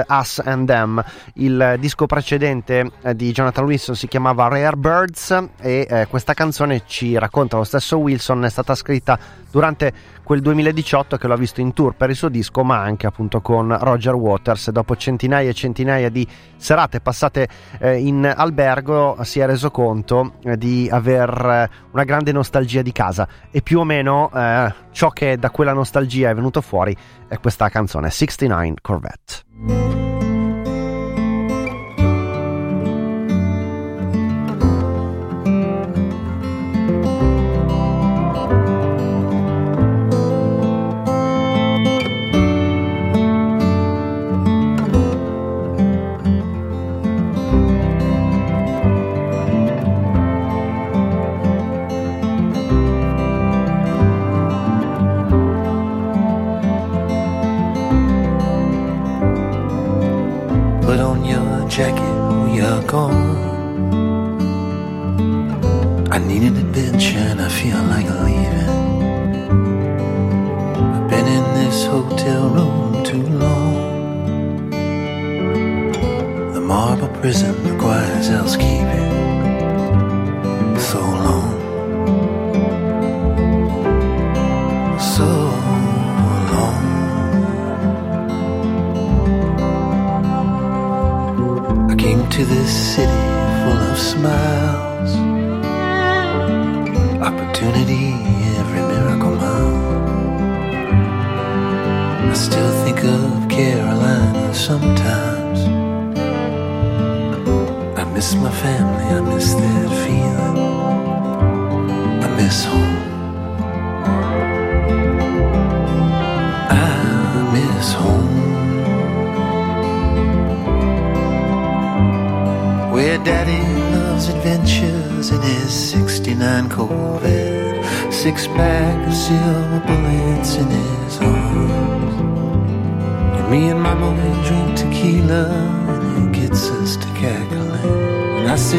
Us 0.08 0.40
and 0.44 0.66
Them. 0.66 1.04
Il 1.34 1.76
disco 1.78 2.06
precedente 2.06 2.90
di 3.14 3.32
Jonathan 3.32 3.64
Wilson 3.64 3.96
si 3.96 4.08
chiamava 4.08 4.48
Rare 4.48 4.76
Birds 4.76 5.44
e 5.60 6.06
questa 6.08 6.32
canzone 6.32 6.82
ci 6.86 7.18
racconta 7.18 7.56
lo 7.56 7.64
stesso 7.64 7.98
Wilson, 7.98 8.44
è 8.44 8.50
stata 8.50 8.74
scritta 8.74 9.18
durante 9.56 9.90
quel 10.22 10.42
2018 10.42 11.16
che 11.16 11.26
lo 11.26 11.32
ha 11.32 11.36
visto 11.38 11.62
in 11.62 11.72
tour 11.72 11.94
per 11.94 12.10
il 12.10 12.16
suo 12.16 12.28
disco, 12.28 12.62
ma 12.62 12.78
anche 12.78 13.06
appunto 13.06 13.40
con 13.40 13.74
Roger 13.80 14.12
Waters. 14.12 14.70
Dopo 14.70 14.96
centinaia 14.96 15.48
e 15.48 15.54
centinaia 15.54 16.10
di 16.10 16.28
serate 16.56 17.00
passate 17.00 17.48
eh, 17.78 17.96
in 17.96 18.30
albergo, 18.36 19.16
si 19.22 19.40
è 19.40 19.46
reso 19.46 19.70
conto 19.70 20.34
eh, 20.42 20.58
di 20.58 20.90
aver 20.92 21.30
eh, 21.30 21.70
una 21.92 22.04
grande 22.04 22.32
nostalgia 22.32 22.82
di 22.82 22.92
casa 22.92 23.26
e 23.50 23.62
più 23.62 23.78
o 23.78 23.84
meno 23.84 24.30
eh, 24.34 24.74
ciò 24.90 25.08
che 25.08 25.38
da 25.38 25.48
quella 25.48 25.72
nostalgia 25.72 26.28
è 26.28 26.34
venuto 26.34 26.60
fuori 26.60 26.94
è 27.26 27.38
questa 27.38 27.70
canzone 27.70 28.10
69 28.10 28.74
Corvette. 28.82 30.25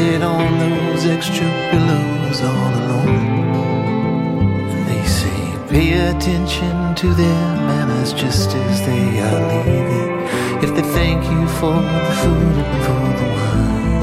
sit 0.07 0.23
on 0.23 0.57
those 0.59 1.05
extra 1.05 1.47
pillows 1.69 2.39
all 2.49 2.71
alone. 2.81 3.25
And 4.73 4.83
they 4.91 5.03
say, 5.19 5.39
pay 5.73 5.89
attention 6.11 6.75
to 7.01 7.07
their 7.21 7.45
manners 7.69 8.13
just 8.13 8.49
as 8.55 8.75
they 8.87 9.07
are 9.27 9.41
leaving. 9.51 10.11
If 10.65 10.71
they 10.75 10.87
thank 10.99 11.21
you 11.33 11.41
for 11.59 11.77
the 12.05 12.13
food 12.21 12.55
and 12.63 12.79
for 12.85 13.03
the 13.19 13.27
wine, 13.35 13.99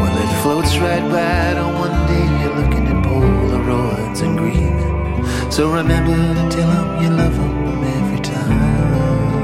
well, 0.00 0.16
it 0.24 0.32
floats 0.42 0.72
right 0.86 1.06
by. 1.16 1.54
Don't 1.58 1.74
one 1.86 1.98
day 2.12 2.26
you're 2.40 2.56
looking 2.62 2.84
at 2.92 2.98
Polaroids 3.08 4.20
and 4.24 4.38
grieving. 4.38 5.52
So 5.54 5.62
remember 5.80 6.16
to 6.38 6.44
tell 6.56 6.70
them 6.76 6.88
you 7.02 7.10
love 7.22 7.36
them 7.36 7.84
every 7.98 8.20
time. 8.32 9.35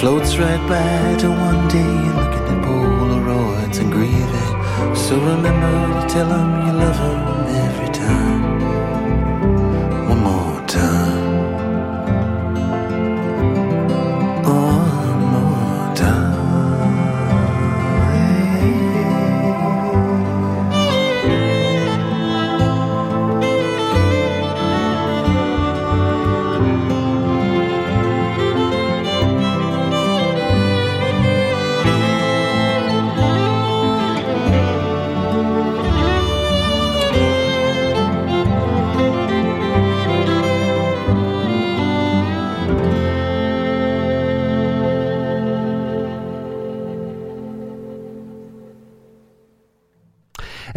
Floats 0.00 0.36
right 0.38 0.64
by 0.68 1.16
to 1.18 1.28
one 1.28 1.66
day 1.66 1.94
looking 2.18 2.46
at 2.54 2.64
Polaroids 2.64 3.80
and 3.80 3.90
grieving. 3.90 4.94
So 4.94 5.16
remember 5.18 6.00
to 6.00 6.06
tell 6.08 6.28
him 6.28 6.66
you 6.66 6.72
love 6.72 6.98
him 6.98 7.37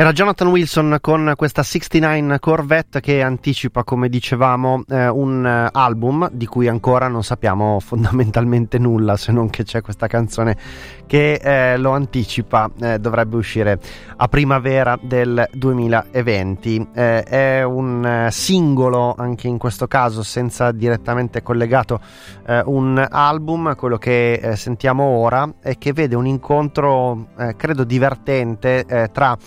Era 0.01 0.13
Jonathan 0.13 0.47
Wilson 0.47 0.97
con 0.99 1.33
questa 1.37 1.61
69 1.61 2.39
Corvette 2.39 3.01
che 3.01 3.21
anticipa, 3.21 3.83
come 3.83 4.09
dicevamo, 4.09 4.81
eh, 4.89 5.07
un 5.07 5.45
eh, 5.45 5.69
album 5.71 6.27
di 6.31 6.47
cui 6.47 6.67
ancora 6.67 7.07
non 7.07 7.23
sappiamo 7.23 7.77
fondamentalmente 7.85 8.79
nulla, 8.79 9.15
se 9.15 9.31
non 9.31 9.51
che 9.51 9.63
c'è 9.63 9.81
questa 9.81 10.07
canzone 10.07 10.57
che 11.05 11.33
eh, 11.33 11.77
lo 11.77 11.91
anticipa, 11.91 12.71
eh, 12.81 12.97
dovrebbe 12.97 13.35
uscire 13.35 13.79
a 14.17 14.27
primavera 14.27 14.97
del 14.99 15.47
2020. 15.53 16.87
Eh, 16.95 17.21
è 17.21 17.61
un 17.61 18.03
eh, 18.03 18.31
singolo, 18.31 19.13
anche 19.15 19.47
in 19.47 19.59
questo 19.59 19.85
caso, 19.85 20.23
senza 20.23 20.71
direttamente 20.71 21.43
collegato 21.43 21.99
un 22.65 23.05
album, 23.07 23.75
quello 23.75 23.97
che 23.97 24.53
sentiamo 24.55 25.03
ora, 25.03 25.47
e 25.61 25.77
che 25.77 25.93
vede 25.93 26.15
un 26.15 26.25
incontro, 26.25 27.27
credo, 27.55 27.83
divertente 27.83 29.09
tra 29.13 29.37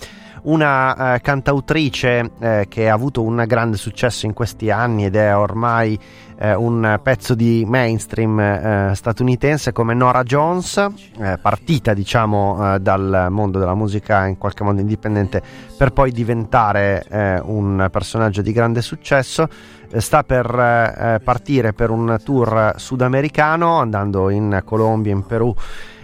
una 0.44 1.14
eh, 1.14 1.20
cantautrice 1.20 2.30
eh, 2.38 2.66
che 2.68 2.88
ha 2.88 2.94
avuto 2.94 3.22
un 3.22 3.44
grande 3.46 3.76
successo 3.76 4.26
in 4.26 4.32
questi 4.32 4.70
anni 4.70 5.04
ed 5.06 5.16
è 5.16 5.36
ormai 5.36 5.98
eh, 6.36 6.54
un 6.54 6.98
pezzo 7.02 7.34
di 7.34 7.64
mainstream 7.66 8.38
eh, 8.40 8.92
statunitense 8.94 9.72
come 9.72 9.94
Nora 9.94 10.22
Jones, 10.22 10.76
eh, 11.18 11.38
partita 11.40 11.94
diciamo 11.94 12.74
eh, 12.74 12.80
dal 12.80 13.28
mondo 13.30 13.58
della 13.58 13.74
musica 13.74 14.26
in 14.26 14.36
qualche 14.36 14.64
modo 14.64 14.80
indipendente 14.80 15.42
per 15.76 15.92
poi 15.92 16.12
diventare 16.12 17.42
un 17.44 17.88
personaggio 17.90 18.42
di 18.42 18.52
grande 18.52 18.80
successo. 18.80 19.48
Sta 19.96 20.24
per 20.24 20.46
eh, 20.46 21.20
partire 21.22 21.72
per 21.72 21.90
un 21.90 22.16
tour 22.22 22.74
sudamericano 22.76 23.78
andando 23.78 24.30
in 24.30 24.62
Colombia, 24.64 25.12
in 25.12 25.24
Perù, 25.24 25.54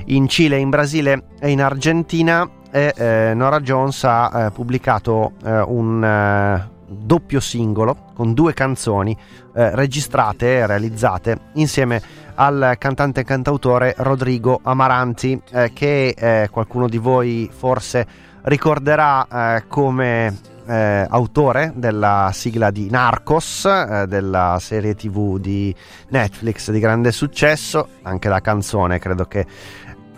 in 0.07 0.29
Cile, 0.29 0.59
in 0.59 0.71
Brasile 0.71 1.25
e 1.41 1.51
in 1.51 1.63
Argentina 1.63 2.49
e 2.71 2.93
eh, 2.97 3.33
Nora 3.35 3.61
Jones 3.61 4.05
ha 4.05 4.47
eh, 4.47 4.51
pubblicato 4.51 5.33
eh, 5.45 5.61
un 5.61 6.03
eh, 6.05 6.69
doppio 6.87 7.41
singolo 7.41 8.11
con 8.15 8.35
due 8.35 8.53
canzoni 8.53 9.17
eh, 9.55 9.75
registrate 9.75 10.57
e 10.59 10.67
realizzate 10.67 11.39
insieme 11.55 12.01
al 12.35 12.77
cantante 12.79 13.21
e 13.21 13.25
cantautore 13.25 13.95
Rodrigo 13.99 14.61
Amaranti 14.63 15.41
che 15.75 16.49
qualcuno 16.51 16.89
di 16.89 16.97
voi 16.97 17.51
forse 17.53 18.07
ricorderà 18.43 19.63
come 19.69 20.39
eh, 20.71 21.05
autore 21.09 21.73
della 21.75 22.31
sigla 22.33 22.71
di 22.71 22.89
Narcos, 22.89 23.65
eh, 23.65 24.07
della 24.07 24.59
serie 24.61 24.95
tv 24.95 25.39
di 25.39 25.75
Netflix 26.09 26.71
di 26.71 26.79
grande 26.79 27.11
successo, 27.11 27.89
anche 28.03 28.29
la 28.29 28.41
canzone 28.41 29.01
credo 29.01 29.25
che 29.25 29.45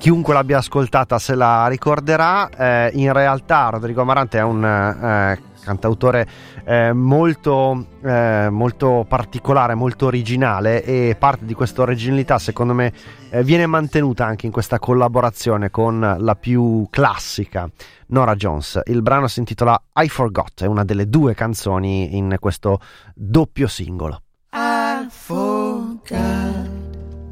chiunque 0.03 0.35
l'abbia 0.35 0.59
ascoltata 0.59 1.21
se 1.21 1.37
la 1.37 1.69
ricorderà. 1.69 2.49
Eh, 2.49 2.91
in 2.95 3.13
realtà 3.13 3.69
Rodrigo 3.69 4.01
Amarante 4.01 4.37
è 4.37 4.43
un 4.43 4.65
eh, 4.65 5.41
cantautore 5.63 6.27
eh, 6.65 6.93
molto, 6.93 7.87
eh, 8.03 8.49
molto, 8.51 9.07
particolare, 9.09 9.77
molto 9.77 10.07
originale 10.07 10.83
e 10.83 11.15
parte 11.17 11.45
di 11.45 11.55
questa 11.55 11.83
originalità 11.83 12.41
secondo 12.41 12.75
me 12.75 12.93
eh, 13.31 13.45
viene 13.45 13.67
mantenuta 13.67 14.27
anche 14.27 14.47
in 14.47 14.51
questa 14.51 14.81
collaborazione 14.81 15.71
con 15.71 16.17
la 16.19 16.35
più 16.35 16.85
classica 16.91 17.71
Nora 18.09 18.35
Jones. 18.35 18.81
Il 18.87 19.03
brano 19.03 19.29
si 19.29 19.39
intitola 19.39 19.81
I 19.95 20.09
Forgot, 20.09 20.65
è 20.65 20.67
una 20.67 20.83
delle 20.83 21.09
due 21.09 21.35
canzoni 21.35 22.17
in 22.17 22.39
questo 22.41 22.81
doppio 23.15 23.69
singolo. 23.69 24.21
I 24.53 25.07
forgot. 25.09 26.69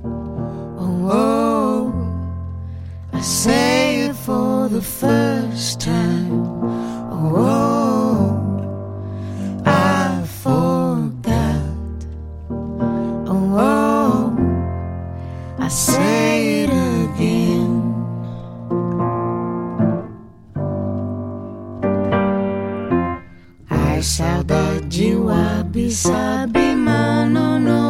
Oh, 0.05 1.09
oh. 1.09 1.40
I 3.21 3.23
say 3.23 4.01
it 4.07 4.17
for 4.17 4.71
the 4.71 4.81
first 4.81 5.79
time. 5.79 6.41
Oh. 7.13 8.33
I 9.67 10.25
forgot. 10.43 11.61
Oh. 13.29 14.33
I 15.59 15.69
say 15.69 16.63
it 16.63 16.71
again. 16.71 17.93
Ai 23.69 24.01
saudade 24.01 25.15
wabi 25.27 25.91
sabe 25.91 26.75
mano 26.75 27.59
no 27.59 27.90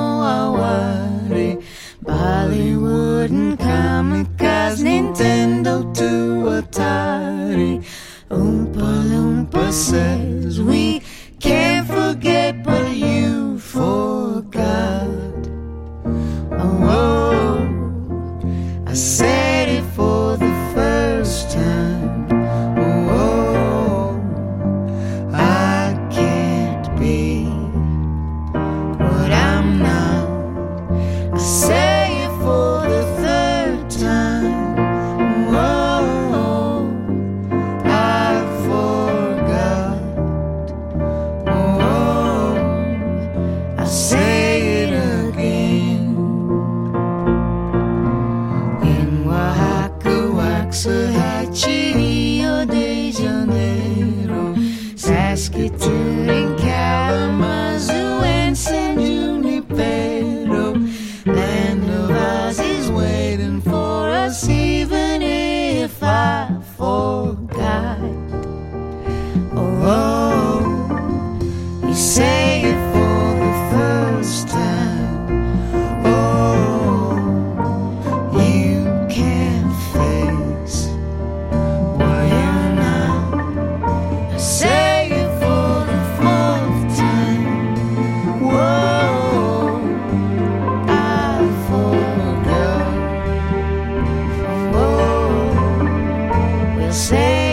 say 97.10 97.49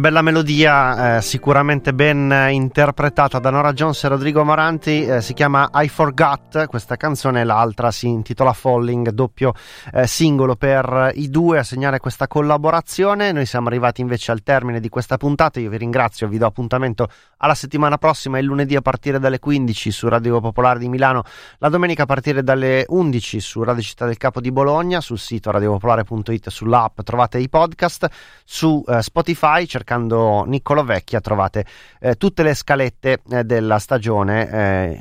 Bella 0.00 0.22
melodia, 0.22 1.18
eh, 1.18 1.20
sicuramente 1.20 1.92
ben 1.92 2.34
interpretata 2.48 3.38
da 3.38 3.50
Nora 3.50 3.74
Jones 3.74 4.02
e 4.02 4.08
Rodrigo 4.08 4.42
Moranti, 4.46 5.04
eh, 5.04 5.20
si 5.20 5.34
chiama 5.34 5.68
I 5.74 5.88
Forgot, 5.88 6.68
questa 6.68 6.96
canzone, 6.96 7.44
l'altra 7.44 7.90
si 7.90 8.08
intitola 8.08 8.54
Falling, 8.54 9.10
doppio 9.10 9.52
eh, 9.92 10.06
singolo 10.06 10.56
per 10.56 11.12
i 11.16 11.28
due 11.28 11.58
a 11.58 11.62
segnare 11.62 11.98
questa 11.98 12.28
collaborazione. 12.28 13.30
Noi 13.30 13.44
siamo 13.44 13.68
arrivati 13.68 14.00
invece 14.00 14.32
al 14.32 14.42
termine 14.42 14.80
di 14.80 14.88
questa 14.88 15.18
puntata, 15.18 15.60
io 15.60 15.68
vi 15.68 15.76
ringrazio, 15.76 16.28
vi 16.28 16.38
do 16.38 16.46
appuntamento 16.46 17.06
alla 17.36 17.54
settimana 17.54 17.98
prossima, 17.98 18.38
il 18.38 18.46
lunedì 18.46 18.76
a 18.76 18.80
partire 18.80 19.18
dalle 19.18 19.38
15 19.38 19.90
su 19.90 20.08
Radio 20.08 20.40
Popolare 20.40 20.78
di 20.78 20.88
Milano, 20.88 21.24
la 21.58 21.68
domenica 21.68 22.04
a 22.04 22.06
partire 22.06 22.42
dalle 22.42 22.86
11 22.88 23.38
su 23.38 23.62
Radio 23.62 23.82
Città 23.82 24.06
del 24.06 24.16
Capo 24.16 24.40
di 24.40 24.50
Bologna, 24.50 25.02
sul 25.02 25.18
sito 25.18 25.50
radiopopolare.it, 25.50 26.48
sull'app 26.48 27.00
trovate 27.02 27.38
i 27.38 27.50
podcast, 27.50 28.08
su 28.46 28.82
eh, 28.88 29.02
Spotify 29.02 29.66
cercando 29.90 30.44
Niccolo 30.44 30.84
Vecchia 30.84 31.20
trovate 31.20 31.64
eh, 31.98 32.14
tutte 32.14 32.44
le 32.44 32.54
scalette 32.54 33.22
eh, 33.28 33.42
della 33.42 33.80
stagione 33.80 34.48
eh, 34.48 35.00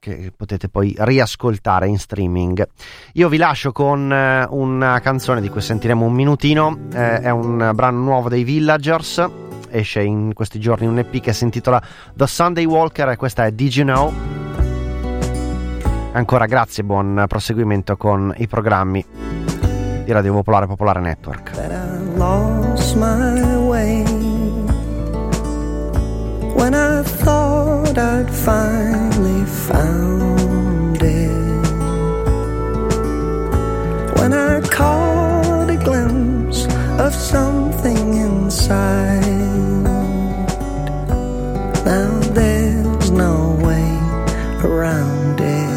che 0.00 0.32
potete 0.36 0.68
poi 0.68 0.92
riascoltare 0.98 1.86
in 1.86 1.98
streaming. 1.98 2.66
Io 3.12 3.28
vi 3.28 3.36
lascio 3.36 3.70
con 3.70 4.12
eh, 4.12 4.44
una 4.50 4.98
canzone 4.98 5.40
di 5.40 5.48
cui 5.48 5.60
sentiremo 5.60 6.04
un 6.04 6.12
minutino, 6.12 6.76
eh, 6.92 7.20
è 7.20 7.30
un 7.30 7.70
brano 7.74 8.00
nuovo 8.00 8.28
dei 8.28 8.42
Villagers, 8.42 9.24
esce 9.70 10.02
in 10.02 10.32
questi 10.34 10.58
giorni 10.58 10.86
un 10.86 10.98
EP 10.98 11.20
che 11.20 11.32
si 11.32 11.44
intitola 11.44 11.80
The 12.12 12.26
Sunday 12.26 12.64
Walker 12.64 13.10
e 13.10 13.16
questa 13.16 13.46
è 13.46 13.52
Did 13.52 13.72
You 13.72 13.86
Know? 13.86 14.12
Ancora 16.12 16.46
grazie, 16.46 16.82
buon 16.82 17.24
proseguimento 17.28 17.96
con 17.96 18.34
i 18.38 18.48
programmi 18.48 19.04
di 20.04 20.12
Radio 20.12 20.32
Popolare 20.34 20.66
Popolare 20.66 21.00
Network. 21.00 21.50
When 26.54 26.72
I 26.74 27.02
thought 27.02 27.98
I'd 27.98 28.30
finally 28.30 29.44
found 29.68 31.02
it. 31.02 31.66
When 34.18 34.32
I 34.32 34.60
caught 34.78 35.68
a 35.68 35.76
glimpse 35.76 36.66
of 36.98 37.12
something 37.12 38.14
inside. 38.14 39.24
Now 41.84 42.10
there's 42.38 43.10
no 43.10 43.34
way 43.66 43.90
around 44.64 45.40
it. 45.40 45.74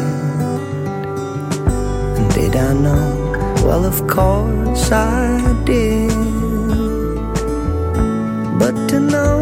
And 2.18 2.28
did 2.34 2.54
I 2.56 2.72
know? 2.72 3.14
Well, 3.64 3.84
of 3.84 3.98
course 4.06 4.90
I 4.92 5.62
did. 5.64 6.08
But 8.60 8.74
to 8.90 9.00
know 9.00 9.37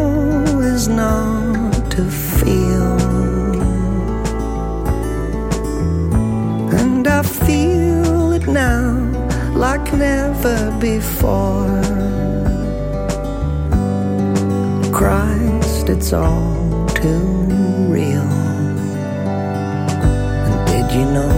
is 0.87 0.89
not 0.89 1.91
to 1.91 2.05
feel. 2.11 2.97
And 6.81 7.07
I 7.07 7.23
feel 7.23 8.33
it 8.33 8.47
now 8.47 8.93
like 9.55 9.93
never 9.93 10.59
before. 10.81 11.83
Christ, 14.93 15.89
it's 15.89 16.13
all 16.13 16.87
too 16.89 17.27
real. 17.95 18.31
Did 20.71 20.87
you 20.97 21.05
know 21.17 21.37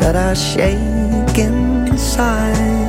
that 0.00 0.14
I 0.16 0.34
shake 0.34 1.38
inside 1.38 2.83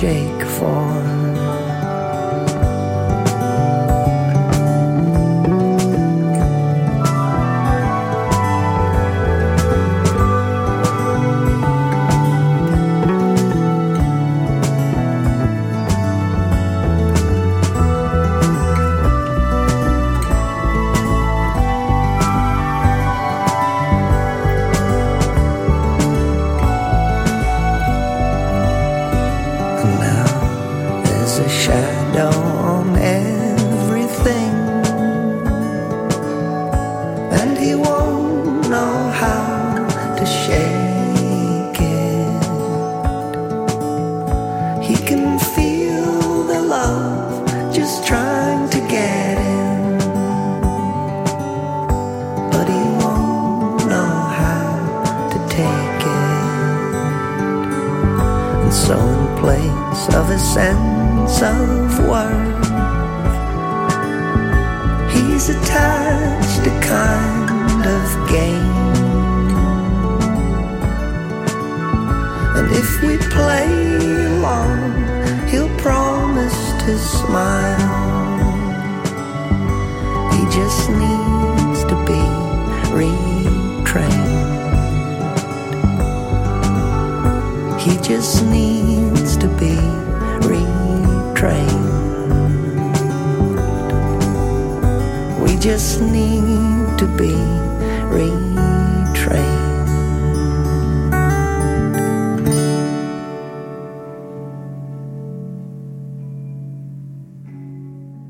shake 0.00 0.42
for. 0.58 0.95